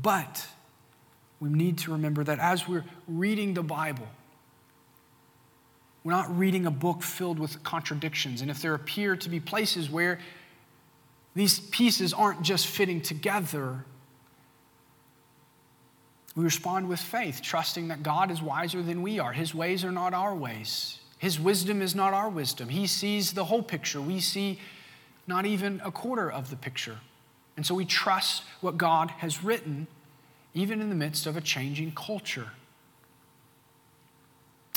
But 0.02 0.48
we 1.40 1.50
need 1.50 1.78
to 1.80 1.92
remember 1.92 2.24
that 2.24 2.40
as 2.40 2.68
we're 2.68 2.86
reading 3.08 3.54
the 3.54 3.64
Bible, 3.64 4.08
we're 6.06 6.12
not 6.12 6.38
reading 6.38 6.68
a 6.68 6.72
book 6.72 7.02
filled 7.02 7.40
with 7.40 7.64
contradictions. 7.64 8.42
And 8.42 8.52
if 8.52 8.62
there 8.62 8.76
appear 8.76 9.16
to 9.16 9.28
be 9.28 9.40
places 9.40 9.90
where 9.90 10.20
these 11.34 11.60
pieces 11.60 12.14
aren't 12.14 12.44
just 12.44 12.68
fitting 12.68 13.02
together, 13.02 13.84
we 16.36 16.44
respond 16.44 16.88
with 16.88 17.00
faith, 17.00 17.42
trusting 17.42 17.88
that 17.88 18.04
God 18.04 18.30
is 18.30 18.40
wiser 18.40 18.84
than 18.84 19.02
we 19.02 19.18
are. 19.18 19.34
His 19.34 19.56
ways 19.56 19.84
are 19.84 19.92
not 19.92 20.14
our 20.14 20.36
ways, 20.36 21.00
His 21.18 21.40
wisdom 21.40 21.82
is 21.82 21.96
not 21.96 22.14
our 22.14 22.30
wisdom. 22.30 22.70
He 22.70 22.86
sees 22.86 23.34
the 23.34 23.46
whole 23.46 23.64
picture. 23.64 24.00
We 24.00 24.20
see 24.20 24.60
not 25.26 25.48
even 25.48 25.82
a 25.84 25.92
quarter 25.92 26.32
of 26.32 26.52
the 26.52 26.56
picture. 26.56 27.00
And 27.58 27.66
so 27.66 27.74
we 27.74 27.86
trust 27.86 28.44
what 28.62 28.78
God 28.78 29.10
has 29.10 29.44
written 29.44 29.88
even 30.54 30.82
in 30.82 30.90
the 30.90 30.96
midst 30.96 31.26
of 31.26 31.36
a 31.36 31.42
changing 31.42 31.94
culture. 31.94 32.52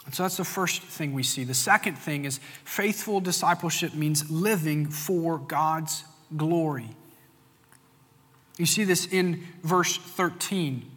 And 0.08 0.14
so 0.14 0.22
that's 0.22 0.38
the 0.38 0.44
first 0.44 0.80
thing 0.80 1.12
we 1.12 1.22
see. 1.22 1.44
The 1.44 1.52
second 1.52 1.98
thing 1.98 2.24
is 2.24 2.40
faithful 2.64 3.20
discipleship 3.20 3.92
means 3.92 4.30
living 4.30 4.86
for 4.86 5.36
God's 5.36 6.02
glory. 6.34 6.88
You 8.56 8.64
see 8.64 8.84
this 8.84 9.04
in 9.04 9.44
verse 9.62 9.98
13. 9.98 10.90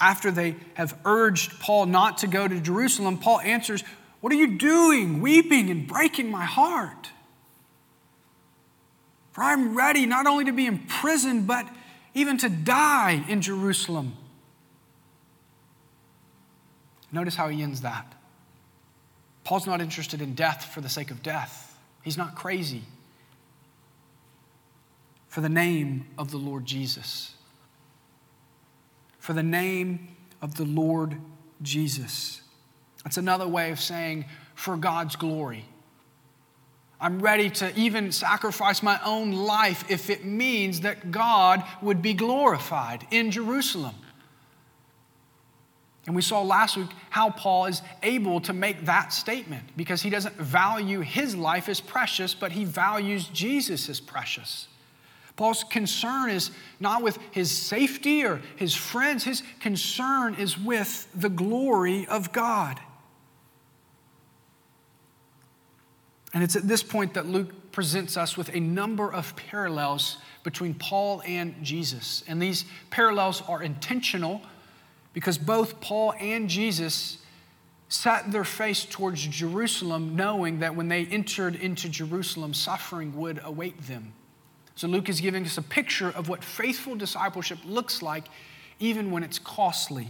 After 0.00 0.30
they 0.30 0.56
have 0.72 0.98
urged 1.04 1.60
Paul 1.60 1.84
not 1.84 2.16
to 2.18 2.26
go 2.26 2.48
to 2.48 2.58
Jerusalem, 2.60 3.18
Paul 3.18 3.40
answers, 3.40 3.84
What 4.22 4.32
are 4.32 4.36
you 4.36 4.56
doing, 4.56 5.20
weeping 5.20 5.68
and 5.68 5.86
breaking 5.86 6.30
my 6.30 6.46
heart? 6.46 7.10
For 9.32 9.44
I'm 9.44 9.76
ready 9.76 10.06
not 10.06 10.26
only 10.26 10.46
to 10.46 10.52
be 10.52 10.64
imprisoned, 10.64 11.46
but 11.46 11.68
even 12.14 12.38
to 12.38 12.48
die 12.48 13.22
in 13.28 13.42
Jerusalem. 13.42 14.16
Notice 17.16 17.34
how 17.34 17.48
he 17.48 17.62
ends 17.62 17.80
that. 17.80 18.14
Paul's 19.42 19.66
not 19.66 19.80
interested 19.80 20.20
in 20.20 20.34
death 20.34 20.66
for 20.66 20.82
the 20.82 20.88
sake 20.90 21.10
of 21.10 21.22
death, 21.22 21.78
he's 22.02 22.18
not 22.18 22.34
crazy. 22.34 22.82
For 25.28 25.40
the 25.40 25.48
name 25.48 26.08
of 26.18 26.30
the 26.30 26.36
Lord 26.36 26.66
Jesus. 26.66 27.34
For 29.18 29.32
the 29.32 29.42
name 29.42 30.08
of 30.42 30.56
the 30.56 30.66
Lord 30.66 31.16
Jesus. 31.62 32.42
That's 33.02 33.16
another 33.16 33.48
way 33.48 33.70
of 33.70 33.80
saying, 33.80 34.26
for 34.54 34.76
God's 34.76 35.16
glory. 35.16 35.64
I'm 37.00 37.20
ready 37.20 37.48
to 37.48 37.74
even 37.78 38.12
sacrifice 38.12 38.82
my 38.82 39.00
own 39.04 39.32
life 39.32 39.90
if 39.90 40.10
it 40.10 40.26
means 40.26 40.82
that 40.82 41.10
God 41.10 41.64
would 41.80 42.02
be 42.02 42.12
glorified 42.12 43.06
in 43.10 43.30
Jerusalem. 43.30 43.94
And 46.06 46.14
we 46.14 46.22
saw 46.22 46.42
last 46.42 46.76
week 46.76 46.90
how 47.10 47.30
Paul 47.30 47.66
is 47.66 47.82
able 48.02 48.40
to 48.42 48.52
make 48.52 48.84
that 48.84 49.12
statement 49.12 49.64
because 49.76 50.02
he 50.02 50.10
doesn't 50.10 50.36
value 50.36 51.00
his 51.00 51.34
life 51.34 51.68
as 51.68 51.80
precious, 51.80 52.32
but 52.32 52.52
he 52.52 52.64
values 52.64 53.26
Jesus 53.28 53.88
as 53.88 53.98
precious. 53.98 54.68
Paul's 55.34 55.64
concern 55.64 56.30
is 56.30 56.50
not 56.80 57.02
with 57.02 57.18
his 57.30 57.50
safety 57.50 58.24
or 58.24 58.40
his 58.56 58.74
friends, 58.74 59.24
his 59.24 59.42
concern 59.60 60.34
is 60.36 60.58
with 60.58 61.08
the 61.14 61.28
glory 61.28 62.06
of 62.06 62.32
God. 62.32 62.80
And 66.32 66.42
it's 66.42 66.56
at 66.56 66.68
this 66.68 66.82
point 66.82 67.14
that 67.14 67.26
Luke 67.26 67.72
presents 67.72 68.16
us 68.16 68.36
with 68.36 68.54
a 68.54 68.60
number 68.60 69.12
of 69.12 69.34
parallels 69.36 70.18
between 70.42 70.74
Paul 70.74 71.22
and 71.26 71.54
Jesus. 71.62 72.22
And 72.28 72.40
these 72.40 72.64
parallels 72.90 73.42
are 73.48 73.62
intentional 73.62 74.40
because 75.16 75.38
both 75.38 75.80
Paul 75.80 76.12
and 76.20 76.46
Jesus 76.46 77.16
set 77.88 78.30
their 78.32 78.44
face 78.44 78.84
towards 78.84 79.26
Jerusalem, 79.26 80.14
knowing 80.14 80.58
that 80.58 80.76
when 80.76 80.88
they 80.88 81.06
entered 81.06 81.54
into 81.54 81.88
Jerusalem, 81.88 82.52
suffering 82.52 83.16
would 83.16 83.40
await 83.42 83.86
them. 83.86 84.12
So 84.74 84.86
Luke 84.86 85.08
is 85.08 85.22
giving 85.22 85.46
us 85.46 85.56
a 85.56 85.62
picture 85.62 86.10
of 86.10 86.28
what 86.28 86.44
faithful 86.44 86.96
discipleship 86.96 87.58
looks 87.64 88.02
like, 88.02 88.24
even 88.78 89.10
when 89.10 89.22
it's 89.22 89.38
costly. 89.38 90.08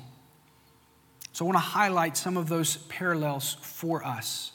So 1.32 1.44
I 1.44 1.46
want 1.46 1.54
to 1.54 1.60
highlight 1.60 2.16
some 2.16 2.36
of 2.36 2.48
those 2.48 2.78
parallels 2.88 3.58
for 3.62 4.04
us. 4.04 4.50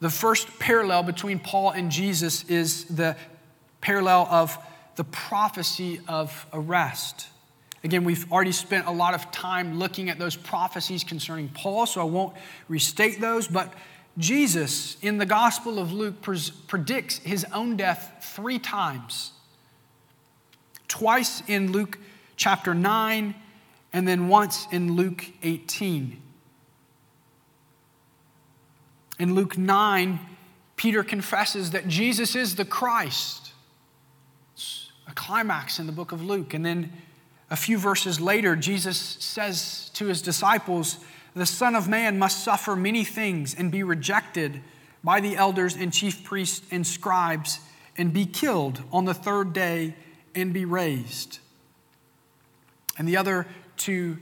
The 0.00 0.10
first 0.10 0.58
parallel 0.58 1.02
between 1.02 1.38
Paul 1.38 1.70
and 1.70 1.90
Jesus 1.90 2.44
is 2.44 2.84
the 2.84 3.16
parallel 3.80 4.28
of 4.30 4.58
the 4.96 5.04
prophecy 5.04 6.02
of 6.06 6.44
arrest. 6.52 7.28
Again, 7.86 8.02
we've 8.02 8.32
already 8.32 8.50
spent 8.50 8.88
a 8.88 8.90
lot 8.90 9.14
of 9.14 9.30
time 9.30 9.78
looking 9.78 10.10
at 10.10 10.18
those 10.18 10.34
prophecies 10.34 11.04
concerning 11.04 11.48
Paul, 11.50 11.86
so 11.86 12.00
I 12.00 12.04
won't 12.04 12.34
restate 12.68 13.20
those, 13.20 13.46
but 13.46 13.72
Jesus 14.18 14.96
in 15.02 15.18
the 15.18 15.24
Gospel 15.24 15.78
of 15.78 15.92
Luke 15.92 16.16
predicts 16.66 17.18
his 17.18 17.46
own 17.54 17.76
death 17.76 18.28
three 18.34 18.58
times. 18.58 19.30
Twice 20.88 21.44
in 21.46 21.70
Luke 21.70 21.98
chapter 22.34 22.74
9, 22.74 23.36
and 23.92 24.08
then 24.08 24.26
once 24.26 24.66
in 24.72 24.96
Luke 24.96 25.24
18. 25.44 26.20
In 29.20 29.34
Luke 29.36 29.56
9, 29.56 30.18
Peter 30.74 31.04
confesses 31.04 31.70
that 31.70 31.86
Jesus 31.86 32.34
is 32.34 32.56
the 32.56 32.64
Christ. 32.64 33.52
It's 34.54 34.90
a 35.06 35.14
climax 35.14 35.78
in 35.78 35.86
the 35.86 35.92
book 35.92 36.10
of 36.10 36.20
Luke. 36.20 36.52
And 36.52 36.66
then 36.66 36.90
a 37.50 37.56
few 37.56 37.78
verses 37.78 38.20
later, 38.20 38.56
Jesus 38.56 38.98
says 38.98 39.90
to 39.94 40.06
his 40.06 40.20
disciples, 40.20 40.98
The 41.34 41.46
Son 41.46 41.74
of 41.76 41.88
Man 41.88 42.18
must 42.18 42.42
suffer 42.42 42.74
many 42.74 43.04
things 43.04 43.54
and 43.54 43.70
be 43.70 43.82
rejected 43.82 44.62
by 45.04 45.20
the 45.20 45.36
elders 45.36 45.76
and 45.76 45.92
chief 45.92 46.24
priests 46.24 46.66
and 46.72 46.84
scribes 46.84 47.60
and 47.96 48.12
be 48.12 48.26
killed 48.26 48.82
on 48.92 49.04
the 49.04 49.14
third 49.14 49.52
day 49.52 49.94
and 50.34 50.52
be 50.52 50.64
raised. 50.64 51.38
And 52.98 53.06
the 53.06 53.16
other 53.16 53.46
two 53.76 54.18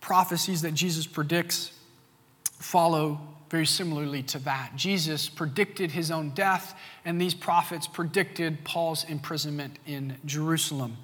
prophecies 0.00 0.62
that 0.62 0.74
Jesus 0.74 1.06
predicts 1.06 1.72
follow 2.58 3.20
very 3.48 3.66
similarly 3.66 4.22
to 4.22 4.38
that. 4.40 4.72
Jesus 4.76 5.28
predicted 5.28 5.92
his 5.92 6.10
own 6.10 6.30
death, 6.30 6.78
and 7.04 7.20
these 7.20 7.34
prophets 7.34 7.86
predicted 7.86 8.64
Paul's 8.64 9.04
imprisonment 9.04 9.78
in 9.86 10.16
Jerusalem. 10.24 10.96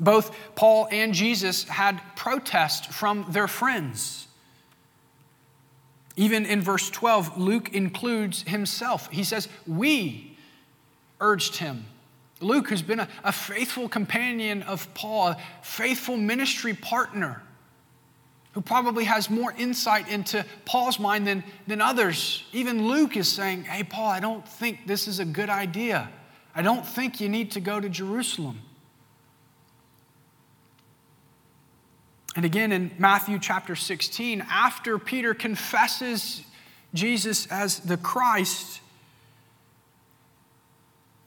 Both 0.00 0.34
Paul 0.54 0.88
and 0.90 1.12
Jesus 1.12 1.64
had 1.64 2.00
protest 2.14 2.92
from 2.92 3.26
their 3.30 3.48
friends. 3.48 4.28
Even 6.16 6.46
in 6.46 6.60
verse 6.60 6.90
12, 6.90 7.38
Luke 7.38 7.74
includes 7.74 8.42
himself. 8.42 9.08
He 9.10 9.24
says, 9.24 9.48
We 9.66 10.36
urged 11.20 11.56
him. 11.56 11.86
Luke, 12.40 12.68
who's 12.68 12.82
been 12.82 13.00
a, 13.00 13.08
a 13.24 13.32
faithful 13.32 13.88
companion 13.88 14.62
of 14.62 14.92
Paul, 14.94 15.28
a 15.28 15.38
faithful 15.62 16.16
ministry 16.16 16.74
partner, 16.74 17.42
who 18.52 18.60
probably 18.60 19.04
has 19.04 19.28
more 19.30 19.52
insight 19.56 20.08
into 20.08 20.44
Paul's 20.64 20.98
mind 20.98 21.26
than, 21.26 21.44
than 21.66 21.80
others. 21.80 22.44
Even 22.52 22.88
Luke 22.88 23.16
is 23.16 23.28
saying, 23.28 23.64
Hey, 23.64 23.84
Paul, 23.84 24.08
I 24.08 24.20
don't 24.20 24.46
think 24.46 24.86
this 24.86 25.06
is 25.06 25.20
a 25.20 25.24
good 25.24 25.50
idea. 25.50 26.08
I 26.54 26.62
don't 26.62 26.84
think 26.86 27.20
you 27.20 27.28
need 27.28 27.52
to 27.52 27.60
go 27.60 27.78
to 27.78 27.88
Jerusalem. 27.88 28.60
And 32.38 32.44
again 32.44 32.70
in 32.70 32.92
Matthew 32.98 33.40
chapter 33.40 33.74
16, 33.74 34.46
after 34.48 34.96
Peter 34.96 35.34
confesses 35.34 36.44
Jesus 36.94 37.48
as 37.48 37.80
the 37.80 37.96
Christ, 37.96 38.80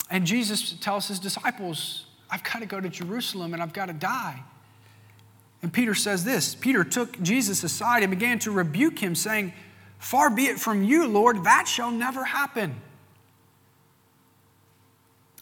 and 0.09 0.25
Jesus 0.25 0.71
tells 0.79 1.09
his 1.09 1.19
disciples, 1.19 2.05
I've 2.29 2.45
got 2.45 2.59
to 2.59 2.65
go 2.65 2.79
to 2.79 2.87
Jerusalem 2.87 3.53
and 3.53 3.61
I've 3.61 3.73
got 3.73 3.87
to 3.87 3.93
die. 3.93 4.41
And 5.61 5.73
Peter 5.73 5.93
says 5.93 6.23
this 6.23 6.55
Peter 6.55 6.85
took 6.85 7.21
Jesus 7.21 7.61
aside 7.65 8.03
and 8.03 8.09
began 8.09 8.39
to 8.39 8.51
rebuke 8.51 8.99
him, 8.99 9.13
saying, 9.13 9.51
Far 9.99 10.29
be 10.29 10.45
it 10.45 10.61
from 10.61 10.81
you, 10.81 11.09
Lord, 11.09 11.43
that 11.43 11.67
shall 11.67 11.91
never 11.91 12.23
happen. 12.23 12.79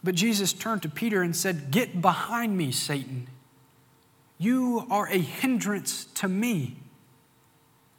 But 0.02 0.16
Jesus 0.16 0.52
turned 0.52 0.82
to 0.82 0.88
Peter 0.88 1.22
and 1.22 1.36
said, 1.36 1.70
Get 1.70 2.02
behind 2.02 2.58
me, 2.58 2.72
Satan. 2.72 3.28
You 4.40 4.86
are 4.90 5.06
a 5.06 5.18
hindrance 5.18 6.06
to 6.14 6.26
me. 6.26 6.78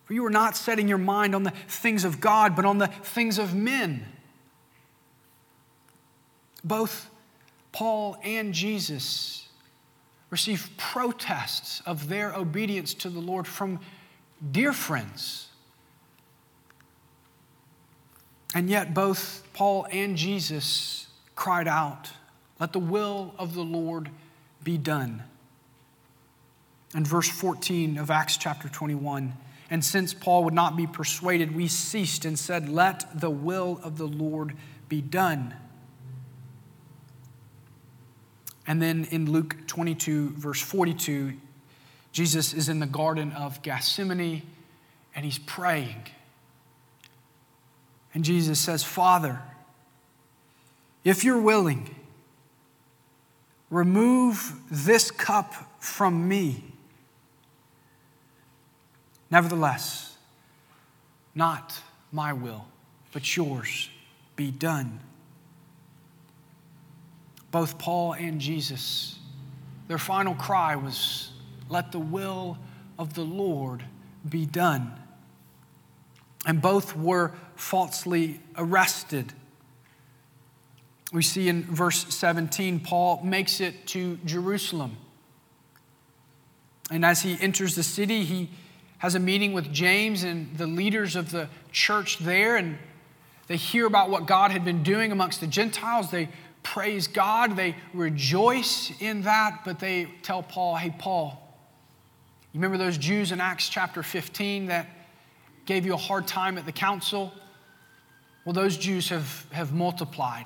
For 0.05 0.15
you 0.15 0.25
are 0.25 0.31
not 0.31 0.57
setting 0.57 0.87
your 0.87 0.97
mind 0.97 1.35
on 1.35 1.43
the 1.43 1.51
things 1.51 2.03
of 2.03 2.19
God, 2.19 2.55
but 2.55 2.65
on 2.65 2.79
the 2.79 2.87
things 2.87 3.37
of 3.37 3.53
men. 3.53 4.03
Both 6.63 7.11
Paul 7.71 8.17
and 8.23 8.55
Jesus 8.55 9.47
receive 10.31 10.67
protests 10.77 11.83
of 11.85 12.09
their 12.09 12.33
obedience 12.33 12.95
to 12.95 13.11
the 13.11 13.19
Lord 13.19 13.45
from 13.45 13.79
dear 14.51 14.73
friends. 14.73 15.47
And 18.55 18.67
yet, 18.67 18.95
both 18.95 19.43
Paul 19.53 19.85
and 19.91 20.17
Jesus 20.17 21.05
cried 21.35 21.67
out, 21.67 22.09
Let 22.59 22.73
the 22.73 22.79
will 22.79 23.35
of 23.37 23.53
the 23.53 23.63
Lord 23.63 24.09
be 24.63 24.79
done. 24.79 25.23
In 26.93 27.05
verse 27.05 27.29
14 27.29 27.97
of 27.97 28.11
Acts 28.11 28.37
chapter 28.37 28.67
21, 28.67 29.33
and 29.69 29.83
since 29.85 30.13
Paul 30.13 30.43
would 30.43 30.53
not 30.53 30.75
be 30.75 30.85
persuaded, 30.85 31.55
we 31.55 31.67
ceased 31.67 32.25
and 32.25 32.37
said, 32.37 32.67
Let 32.67 33.19
the 33.19 33.29
will 33.29 33.79
of 33.83 33.97
the 33.97 34.07
Lord 34.07 34.55
be 34.89 35.01
done. 35.01 35.55
And 38.67 38.81
then 38.81 39.05
in 39.05 39.31
Luke 39.31 39.55
22, 39.67 40.31
verse 40.31 40.61
42, 40.61 41.33
Jesus 42.11 42.53
is 42.53 42.67
in 42.67 42.79
the 42.79 42.85
Garden 42.85 43.31
of 43.31 43.61
Gethsemane 43.61 44.43
and 45.15 45.25
he's 45.25 45.39
praying. 45.39 46.07
And 48.13 48.25
Jesus 48.25 48.59
says, 48.59 48.83
Father, 48.83 49.41
if 51.03 51.23
you're 51.23 51.41
willing, 51.41 51.95
Remove 53.71 54.53
this 54.69 55.09
cup 55.09 55.53
from 55.79 56.27
me. 56.27 56.70
Nevertheless, 59.31 60.17
not 61.33 61.79
my 62.11 62.33
will, 62.33 62.65
but 63.13 63.35
yours 63.35 63.89
be 64.35 64.51
done. 64.51 64.99
Both 67.49 67.77
Paul 67.77 68.13
and 68.13 68.41
Jesus, 68.41 69.17
their 69.87 69.97
final 69.97 70.35
cry 70.35 70.75
was, 70.75 71.31
Let 71.69 71.93
the 71.93 71.99
will 71.99 72.57
of 72.99 73.13
the 73.13 73.23
Lord 73.23 73.83
be 74.27 74.45
done. 74.45 74.93
And 76.45 76.61
both 76.61 76.95
were 76.95 77.33
falsely 77.55 78.41
arrested. 78.57 79.33
We 81.13 81.21
see 81.21 81.49
in 81.49 81.63
verse 81.63 82.13
17, 82.13 82.79
Paul 82.79 83.21
makes 83.23 83.59
it 83.61 83.85
to 83.87 84.17
Jerusalem. 84.25 84.97
And 86.89 87.05
as 87.05 87.21
he 87.21 87.37
enters 87.39 87.75
the 87.75 87.83
city, 87.83 88.23
he 88.23 88.49
has 89.01 89.15
a 89.15 89.19
meeting 89.19 89.51
with 89.51 89.73
James 89.73 90.23
and 90.23 90.55
the 90.57 90.67
leaders 90.67 91.15
of 91.15 91.31
the 91.31 91.49
church 91.71 92.19
there, 92.19 92.55
and 92.55 92.77
they 93.47 93.57
hear 93.57 93.87
about 93.87 94.11
what 94.11 94.27
God 94.27 94.51
had 94.51 94.63
been 94.63 94.83
doing 94.83 95.11
amongst 95.11 95.41
the 95.41 95.47
Gentiles. 95.47 96.11
They 96.11 96.29
praise 96.61 97.07
God, 97.07 97.55
they 97.55 97.75
rejoice 97.95 98.93
in 98.99 99.23
that, 99.23 99.61
but 99.65 99.79
they 99.79 100.07
tell 100.21 100.43
Paul, 100.43 100.75
hey, 100.75 100.93
Paul, 100.95 101.41
you 102.53 102.59
remember 102.59 102.77
those 102.77 102.95
Jews 102.95 103.31
in 103.31 103.41
Acts 103.41 103.69
chapter 103.69 104.03
15 104.03 104.67
that 104.67 104.87
gave 105.65 105.83
you 105.83 105.95
a 105.95 105.97
hard 105.97 106.27
time 106.27 106.59
at 106.59 106.67
the 106.67 106.71
council? 106.71 107.33
Well, 108.45 108.53
those 108.53 108.77
Jews 108.77 109.09
have, 109.09 109.47
have 109.51 109.73
multiplied 109.73 110.45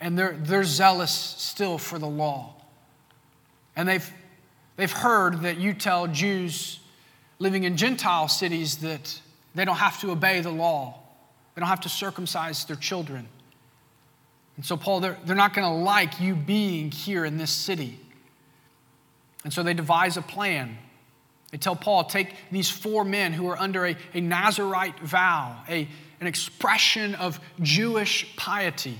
and 0.00 0.16
they're, 0.16 0.36
they're 0.38 0.62
zealous 0.62 1.10
still 1.10 1.78
for 1.78 1.98
the 1.98 2.06
law. 2.06 2.54
And 3.74 3.88
they've, 3.88 4.08
they've 4.76 4.92
heard 4.92 5.40
that 5.40 5.58
you 5.58 5.74
tell 5.74 6.06
Jews 6.06 6.78
living 7.38 7.64
in 7.64 7.76
Gentile 7.76 8.28
cities 8.28 8.78
that 8.78 9.20
they 9.54 9.64
don't 9.64 9.76
have 9.76 10.00
to 10.00 10.10
obey 10.10 10.40
the 10.40 10.50
law, 10.50 10.98
they 11.54 11.60
don't 11.60 11.68
have 11.68 11.80
to 11.82 11.88
circumcise 11.88 12.64
their 12.64 12.76
children. 12.76 13.28
And 14.56 14.64
so, 14.64 14.76
Paul, 14.76 15.00
they're, 15.00 15.18
they're 15.24 15.36
not 15.36 15.54
going 15.54 15.68
to 15.68 15.84
like 15.84 16.20
you 16.20 16.34
being 16.34 16.90
here 16.90 17.24
in 17.24 17.36
this 17.36 17.50
city. 17.50 17.98
And 19.44 19.52
so 19.52 19.62
they 19.62 19.74
devise 19.74 20.16
a 20.16 20.22
plan. 20.22 20.78
They 21.50 21.58
tell 21.58 21.76
Paul, 21.76 22.04
take 22.04 22.34
these 22.50 22.70
four 22.70 23.04
men 23.04 23.32
who 23.32 23.48
are 23.48 23.58
under 23.58 23.86
a, 23.86 23.96
a 24.14 24.20
Nazarite 24.20 24.98
vow, 25.00 25.62
a, 25.68 25.86
an 26.20 26.26
expression 26.26 27.14
of 27.14 27.38
Jewish 27.60 28.34
piety. 28.36 28.98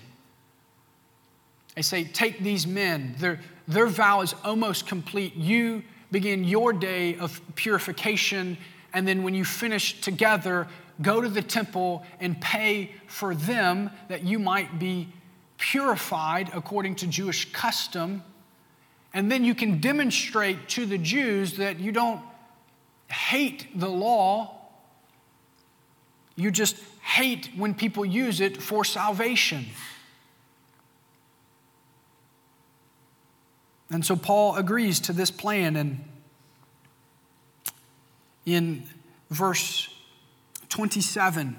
They 1.74 1.82
say, 1.82 2.04
Take 2.04 2.40
these 2.40 2.66
men. 2.66 3.14
Their, 3.18 3.40
their 3.66 3.86
vow 3.86 4.20
is 4.20 4.34
almost 4.44 4.86
complete. 4.86 5.34
You 5.34 5.82
begin 6.10 6.44
your 6.44 6.72
day 6.72 7.16
of 7.16 7.40
purification, 7.54 8.56
and 8.92 9.06
then 9.06 9.22
when 9.22 9.34
you 9.34 9.44
finish 9.44 10.00
together, 10.00 10.68
go 11.02 11.20
to 11.20 11.28
the 11.28 11.42
temple 11.42 12.04
and 12.20 12.40
pay 12.40 12.92
for 13.06 13.34
them 13.34 13.90
that 14.08 14.24
you 14.24 14.38
might 14.38 14.78
be 14.78 15.08
purified 15.58 16.50
according 16.54 16.94
to 16.96 17.06
Jewish 17.06 17.52
custom. 17.52 18.22
And 19.12 19.30
then 19.30 19.44
you 19.44 19.54
can 19.54 19.80
demonstrate 19.80 20.68
to 20.70 20.86
the 20.86 20.98
Jews 20.98 21.56
that 21.56 21.80
you 21.80 21.92
don't 21.92 22.20
hate 23.08 23.78
the 23.78 23.88
law, 23.88 24.52
you 26.34 26.50
just 26.50 26.76
hate 27.02 27.50
when 27.56 27.74
people 27.74 28.04
use 28.04 28.40
it 28.40 28.62
for 28.62 28.84
salvation. 28.84 29.66
And 33.90 34.04
so 34.04 34.16
Paul 34.16 34.56
agrees 34.56 35.00
to 35.00 35.12
this 35.12 35.30
plan. 35.30 35.76
And 35.76 36.04
in 38.44 38.84
verse 39.30 39.88
27, 40.68 41.56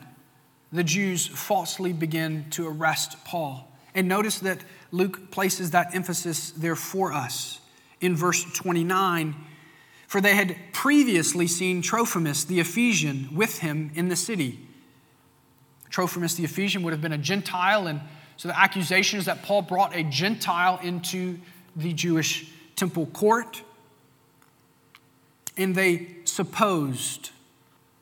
the 0.71 0.83
Jews 0.83 1.27
falsely 1.27 1.93
begin 1.93 2.49
to 2.51 2.67
arrest 2.67 3.23
Paul. 3.23 3.71
And 3.95 4.07
notice 4.07 4.39
that 4.39 4.59
Luke 4.91 5.31
places 5.31 5.71
that 5.71 5.95
emphasis 5.95 6.51
there 6.51 6.75
for 6.75 7.13
us. 7.13 7.59
In 7.99 8.15
verse 8.15 8.43
29, 8.53 9.35
for 10.07 10.21
they 10.21 10.35
had 10.35 10.55
previously 10.71 11.47
seen 11.47 11.81
Trophimus 11.81 12.45
the 12.45 12.59
Ephesian 12.59 13.29
with 13.33 13.59
him 13.59 13.91
in 13.95 14.07
the 14.07 14.15
city. 14.15 14.59
Trophimus 15.89 16.35
the 16.35 16.43
Ephesian 16.43 16.83
would 16.83 16.93
have 16.93 17.01
been 17.01 17.13
a 17.13 17.17
Gentile, 17.17 17.87
and 17.87 18.01
so 18.37 18.47
the 18.47 18.59
accusation 18.59 19.17
is 19.17 19.25
that 19.25 19.41
Paul 19.41 19.63
brought 19.63 19.95
a 19.95 20.03
Gentile 20.03 20.79
into 20.83 21.39
the 21.77 21.93
Jewish 21.93 22.51
temple 22.75 23.05
court, 23.07 23.61
and 25.55 25.73
they 25.73 26.07
supposed 26.25 27.31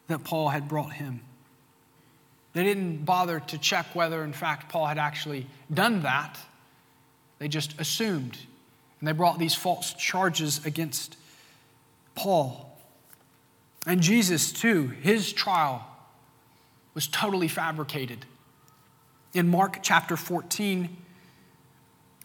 that 0.08 0.24
Paul 0.24 0.50
had 0.50 0.68
brought 0.68 0.94
him. 0.94 1.22
They 2.54 2.64
didn't 2.64 3.04
bother 3.06 3.42
to 3.42 3.58
check 3.58 3.94
whether, 3.94 4.24
in 4.24 4.34
fact, 4.34 4.70
Paul 4.70 4.86
had 4.86 4.98
actually 4.98 5.46
done 5.74 6.04
that. 6.04 6.40
They 7.38 7.50
just 7.50 7.80
assumed. 7.80 8.38
And 9.00 9.08
they 9.08 9.12
brought 9.12 9.40
these 9.40 9.54
false 9.54 9.94
charges 9.94 10.66
against 10.66 11.18
Paul. 12.16 12.78
And 13.86 14.02
Jesus, 14.02 14.54
too, 14.54 14.88
his 14.88 15.34
trial 15.34 15.86
was 16.94 17.08
totally 17.08 17.50
fabricated. 17.50 18.26
In 19.34 19.50
Mark 19.50 19.80
chapter 19.82 20.16
14, 20.16 20.96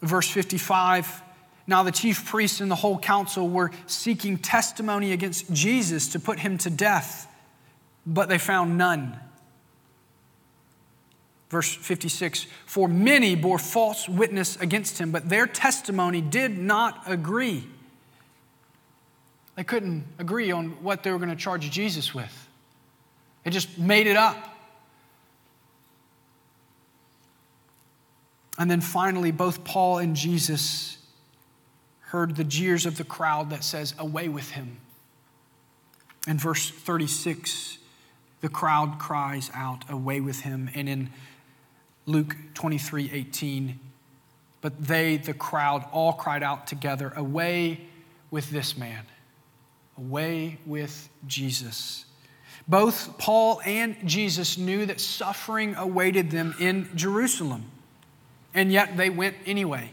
verse 0.01 0.31
55, 0.31 1.23
now, 1.71 1.85
the 1.85 1.93
chief 1.93 2.27
priests 2.27 2.61
and 2.61 2.68
the 2.68 2.75
whole 2.75 2.99
council 2.99 3.49
were 3.49 3.71
seeking 3.87 4.39
testimony 4.39 5.12
against 5.12 5.53
Jesus 5.53 6.09
to 6.09 6.18
put 6.18 6.41
him 6.41 6.59
to 6.59 6.68
death, 6.68 7.33
but 8.05 8.29
they 8.29 8.39
found 8.39 8.77
none. 8.77 9.16
Verse 11.49 11.73
56 11.73 12.49
For 12.66 12.89
many 12.89 13.37
bore 13.37 13.61
false 13.61 14.09
witness 14.09 14.57
against 14.57 14.99
him, 14.99 15.12
but 15.12 15.29
their 15.29 15.47
testimony 15.47 16.21
did 16.21 16.59
not 16.59 17.05
agree. 17.07 17.68
They 19.55 19.62
couldn't 19.62 20.07
agree 20.18 20.51
on 20.51 20.71
what 20.83 21.05
they 21.05 21.12
were 21.12 21.18
going 21.18 21.31
to 21.31 21.37
charge 21.37 21.71
Jesus 21.71 22.12
with, 22.12 22.49
they 23.45 23.53
just 23.53 23.79
made 23.79 24.09
it 24.09 24.16
up. 24.16 24.57
And 28.59 28.68
then 28.68 28.81
finally, 28.81 29.31
both 29.31 29.62
Paul 29.62 29.99
and 29.99 30.16
Jesus 30.16 30.99
heard 32.11 32.35
the 32.35 32.45
jeers 32.45 32.87
of 32.87 32.97
the 32.97 33.05
crowd 33.05 33.51
that 33.51 33.63
says, 33.63 33.95
Away 33.99 34.29
with 34.29 34.51
him. 34.51 34.79
In 36.27 36.39
verse 36.39 36.69
36, 36.69 37.79
the 38.41 38.49
crowd 38.49 38.99
cries 38.99 39.51
out, 39.55 39.89
Away 39.89 40.21
with 40.21 40.41
him. 40.41 40.71
And 40.75 40.89
in 40.89 41.11
Luke 42.07 42.37
23 42.55 43.11
18, 43.13 43.79
but 44.61 44.85
they, 44.85 45.19
the 45.19 45.33
crowd, 45.33 45.85
all 45.93 46.13
cried 46.13 46.43
out 46.43 46.67
together, 46.67 47.13
Away 47.15 47.81
with 48.31 48.51
this 48.51 48.77
man, 48.77 49.05
away 49.97 50.59
with 50.67 51.09
Jesus. 51.29 52.07
Both 52.67 53.19
Paul 53.19 53.61
and 53.65 53.97
Jesus 54.05 54.59
knew 54.59 54.85
that 54.87 55.01
suffering 55.01 55.77
awaited 55.77 56.31
them 56.31 56.55
in 56.59 56.89
Jerusalem, 56.97 57.71
and 58.53 58.73
yet 58.73 58.97
they 58.97 59.11
went 59.11 59.37
anyway. 59.47 59.91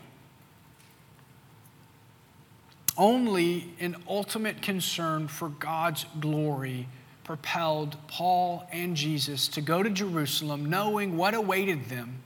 Only 2.97 3.73
an 3.79 3.95
ultimate 4.07 4.61
concern 4.61 5.27
for 5.27 5.49
God's 5.49 6.05
glory 6.19 6.87
propelled 7.23 7.95
Paul 8.07 8.67
and 8.71 8.95
Jesus 8.95 9.47
to 9.49 9.61
go 9.61 9.83
to 9.83 9.89
Jerusalem 9.89 10.65
knowing 10.65 11.17
what 11.17 11.33
awaited 11.33 11.89
them, 11.89 12.23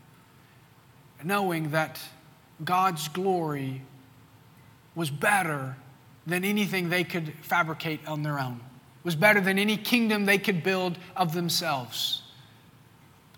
knowing 1.23 1.71
that 1.71 1.99
God's 2.63 3.07
glory 3.09 3.81
was 4.95 5.09
better 5.09 5.75
than 6.25 6.45
anything 6.45 6.89
they 6.89 7.03
could 7.03 7.33
fabricate 7.41 8.07
on 8.07 8.23
their 8.23 8.39
own, 8.39 8.61
was 9.03 9.15
better 9.15 9.41
than 9.41 9.57
any 9.57 9.75
kingdom 9.75 10.25
they 10.25 10.37
could 10.37 10.63
build 10.63 10.97
of 11.15 11.33
themselves 11.33 12.21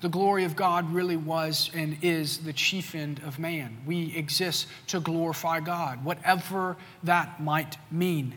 the 0.04 0.10
glory 0.10 0.43
of 0.43 0.56
God 0.58 0.93
really 0.93 1.16
was 1.16 1.72
and 1.74 1.97
is 2.01 2.39
the 2.39 2.51
chief 2.51 2.93
end 2.93 3.22
of 3.26 3.39
man. 3.39 3.78
We 3.86 4.14
exist 4.18 4.68
to 4.88 4.99
glorify 4.99 5.62
God, 5.62 6.04
whatever 6.04 6.76
that 7.04 7.41
might 7.41 7.78
mean. 7.89 8.34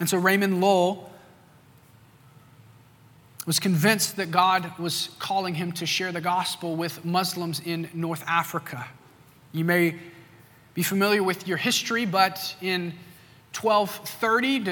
And 0.00 0.08
so 0.08 0.16
Raymond 0.16 0.62
Lull 0.62 1.12
was 3.46 3.60
convinced 3.60 4.16
that 4.16 4.30
God 4.30 4.72
was 4.78 5.10
calling 5.18 5.54
him 5.54 5.72
to 5.72 5.84
share 5.84 6.12
the 6.12 6.22
gospel 6.22 6.74
with 6.74 7.04
Muslims 7.04 7.60
in 7.60 7.90
North 7.92 8.24
Africa. 8.26 8.88
You 9.52 9.66
may 9.66 9.96
be 10.72 10.82
familiar 10.82 11.22
with 11.22 11.46
your 11.46 11.58
history, 11.58 12.06
but 12.06 12.56
in 12.62 12.94
1230 13.60 14.64
to 14.64 14.70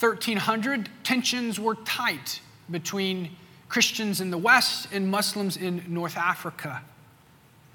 1300, 0.00 0.88
tensions 1.02 1.60
were 1.60 1.74
tight 1.74 2.40
between 2.70 3.36
Christians 3.74 4.20
in 4.20 4.30
the 4.30 4.38
West 4.38 4.86
and 4.92 5.10
Muslims 5.10 5.56
in 5.56 5.82
North 5.88 6.16
Africa. 6.16 6.80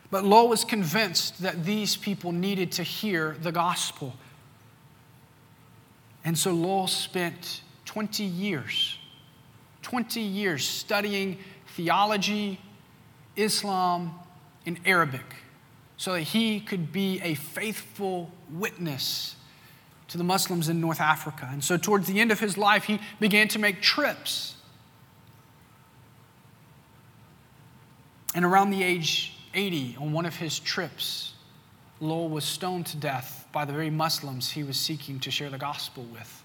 But 0.09 0.23
Lowell 0.23 0.47
was 0.47 0.63
convinced 0.63 1.41
that 1.41 1.65
these 1.65 1.97
people 1.97 2.31
needed 2.31 2.71
to 2.71 2.83
hear 2.83 3.35
the 3.41 3.51
gospel. 3.51 4.13
And 6.23 6.37
so 6.37 6.53
Lowell 6.53 6.87
spent 6.87 7.63
20 7.83 8.23
years, 8.23 8.97
20 9.81 10.21
years 10.21 10.65
studying 10.65 11.37
theology, 11.75 12.61
Islam, 13.35 14.17
and 14.65 14.79
Arabic 14.85 15.35
so 15.97 16.13
that 16.13 16.21
he 16.21 16.61
could 16.61 16.93
be 16.93 17.19
a 17.21 17.33
faithful 17.33 18.31
witness 18.49 19.35
to 20.07 20.17
the 20.17 20.23
Muslims 20.23 20.69
in 20.69 20.79
North 20.79 21.01
Africa. 21.01 21.49
And 21.51 21.61
so, 21.61 21.75
towards 21.75 22.07
the 22.07 22.21
end 22.21 22.31
of 22.31 22.39
his 22.39 22.57
life, 22.57 22.85
he 22.85 23.01
began 23.19 23.49
to 23.49 23.59
make 23.59 23.81
trips. 23.81 24.55
And 28.35 28.45
around 28.45 28.69
the 28.69 28.83
age 28.83 29.33
80, 29.53 29.97
on 29.99 30.13
one 30.13 30.25
of 30.25 30.35
his 30.35 30.59
trips, 30.59 31.33
Lowell 31.99 32.29
was 32.29 32.45
stoned 32.45 32.85
to 32.87 32.97
death 32.97 33.47
by 33.51 33.65
the 33.65 33.73
very 33.73 33.89
Muslims 33.89 34.51
he 34.51 34.63
was 34.63 34.77
seeking 34.77 35.19
to 35.21 35.31
share 35.31 35.49
the 35.49 35.57
gospel 35.57 36.03
with. 36.13 36.43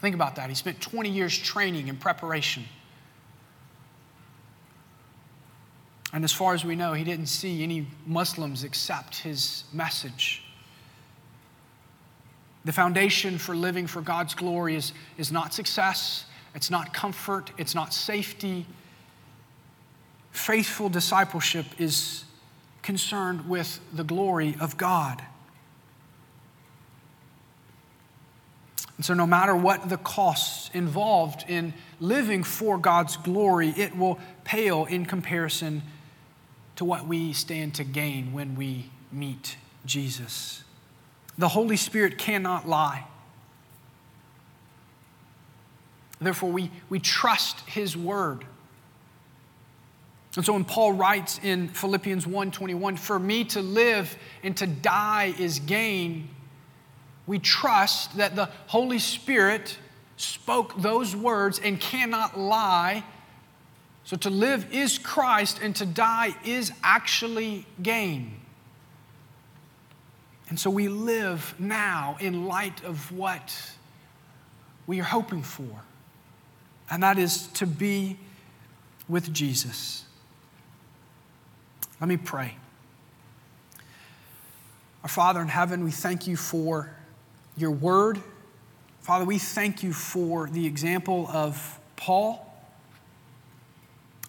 Think 0.00 0.14
about 0.14 0.36
that. 0.36 0.48
He 0.48 0.54
spent 0.54 0.80
20 0.80 1.10
years 1.10 1.36
training 1.36 1.88
and 1.88 2.00
preparation. 2.00 2.64
And 6.12 6.24
as 6.24 6.32
far 6.32 6.54
as 6.54 6.64
we 6.64 6.76
know, 6.76 6.92
he 6.92 7.04
didn't 7.04 7.26
see 7.26 7.62
any 7.62 7.86
Muslims 8.06 8.64
accept 8.64 9.16
his 9.16 9.64
message. 9.72 10.42
The 12.64 12.72
foundation 12.72 13.38
for 13.38 13.56
living 13.56 13.86
for 13.86 14.02
God's 14.02 14.34
glory 14.34 14.76
is, 14.76 14.92
is 15.18 15.32
not 15.32 15.52
success, 15.52 16.26
it's 16.54 16.70
not 16.70 16.92
comfort, 16.92 17.50
it's 17.58 17.74
not 17.74 17.92
safety. 17.94 18.66
Faithful 20.32 20.88
discipleship 20.88 21.66
is 21.78 22.24
concerned 22.82 23.48
with 23.48 23.80
the 23.92 24.04
glory 24.04 24.56
of 24.60 24.76
God. 24.76 25.22
And 28.96 29.06
so, 29.06 29.14
no 29.14 29.26
matter 29.26 29.56
what 29.56 29.88
the 29.88 29.96
costs 29.96 30.70
involved 30.74 31.44
in 31.48 31.74
living 32.00 32.42
for 32.42 32.78
God's 32.78 33.16
glory, 33.16 33.70
it 33.70 33.96
will 33.96 34.18
pale 34.44 34.84
in 34.84 35.06
comparison 35.06 35.82
to 36.76 36.84
what 36.84 37.06
we 37.06 37.32
stand 37.32 37.74
to 37.74 37.84
gain 37.84 38.32
when 38.32 38.54
we 38.54 38.90
meet 39.10 39.56
Jesus. 39.84 40.62
The 41.36 41.48
Holy 41.48 41.76
Spirit 41.76 42.18
cannot 42.18 42.68
lie. 42.68 43.06
Therefore, 46.20 46.50
we, 46.50 46.70
we 46.88 47.00
trust 47.00 47.60
His 47.68 47.96
word. 47.96 48.44
And 50.34 50.46
so 50.46 50.54
when 50.54 50.64
Paul 50.64 50.92
writes 50.92 51.38
in 51.42 51.68
Philippians 51.68 52.26
1:21, 52.26 52.96
"For 52.96 53.18
me 53.18 53.44
to 53.44 53.60
live 53.60 54.16
and 54.42 54.56
to 54.56 54.66
die 54.66 55.34
is 55.38 55.58
gain," 55.58 56.30
we 57.26 57.38
trust 57.38 58.16
that 58.16 58.34
the 58.34 58.50
Holy 58.68 58.98
Spirit 58.98 59.78
spoke 60.16 60.80
those 60.80 61.14
words 61.14 61.58
and 61.58 61.78
cannot 61.80 62.38
lie. 62.38 63.04
So 64.04 64.16
to 64.16 64.30
live 64.30 64.72
is 64.72 64.98
Christ 64.98 65.58
and 65.60 65.76
to 65.76 65.86
die 65.86 66.34
is 66.44 66.72
actually 66.82 67.66
gain. 67.82 68.40
And 70.48 70.58
so 70.58 70.70
we 70.70 70.88
live 70.88 71.54
now 71.58 72.16
in 72.20 72.46
light 72.46 72.82
of 72.84 73.12
what 73.12 73.54
we 74.86 75.00
are 75.00 75.04
hoping 75.04 75.42
for, 75.42 75.82
and 76.90 77.02
that 77.02 77.18
is 77.18 77.46
to 77.54 77.66
be 77.66 78.18
with 79.08 79.32
Jesus. 79.32 80.04
Let 82.02 82.08
me 82.08 82.16
pray. 82.16 82.56
Our 85.04 85.08
Father 85.08 85.40
in 85.40 85.46
heaven, 85.46 85.84
we 85.84 85.92
thank 85.92 86.26
you 86.26 86.36
for 86.36 86.90
your 87.56 87.70
word. 87.70 88.20
Father, 89.02 89.24
we 89.24 89.38
thank 89.38 89.84
you 89.84 89.92
for 89.92 90.48
the 90.48 90.66
example 90.66 91.28
of 91.32 91.78
Paul. 91.94 92.52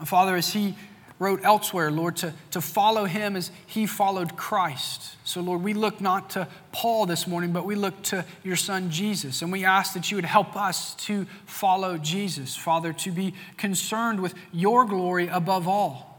Father, 0.06 0.36
as 0.36 0.54
he 0.54 0.76
wrote 1.18 1.40
elsewhere, 1.44 1.90
Lord, 1.90 2.16
to, 2.18 2.36
to 2.52 2.62
follow 2.62 3.06
him 3.06 3.36
as 3.36 3.50
he 3.66 3.88
followed 3.88 4.38
Christ. 4.38 5.16
So, 5.24 5.42
Lord, 5.42 5.64
we 5.64 5.74
look 5.74 6.00
not 6.00 6.30
to 6.32 6.48
Paul 6.72 7.08
this 7.08 7.26
morning, 7.26 7.54
but 7.54 7.66
we 7.66 7.74
look 7.74 8.04
to 8.04 8.24
your 8.44 8.56
son 8.56 8.92
Jesus. 8.92 9.42
And 9.42 9.52
we 9.52 9.66
ask 9.66 9.94
that 9.94 10.12
you 10.12 10.18
would 10.18 10.26
help 10.26 10.56
us 10.56 10.94
to 11.06 11.26
follow 11.48 11.98
Jesus, 11.98 12.56
Father, 12.56 12.94
to 12.94 13.12
be 13.12 13.34
concerned 13.58 14.20
with 14.20 14.36
your 14.52 14.86
glory 14.86 15.28
above 15.28 15.68
all. 15.68 16.13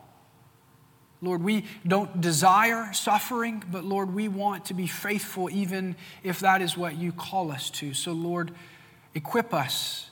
Lord, 1.24 1.42
we 1.42 1.64
don't 1.86 2.20
desire 2.20 2.92
suffering, 2.92 3.62
but 3.70 3.84
Lord, 3.84 4.14
we 4.14 4.28
want 4.28 4.66
to 4.66 4.74
be 4.74 4.86
faithful 4.86 5.50
even 5.50 5.96
if 6.22 6.40
that 6.40 6.62
is 6.62 6.76
what 6.76 6.96
you 6.96 7.12
call 7.12 7.50
us 7.50 7.70
to. 7.70 7.94
So, 7.94 8.12
Lord, 8.12 8.52
equip 9.14 9.54
us. 9.54 10.10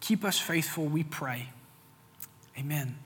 Keep 0.00 0.24
us 0.24 0.38
faithful, 0.38 0.86
we 0.86 1.04
pray. 1.04 1.50
Amen. 2.58 2.96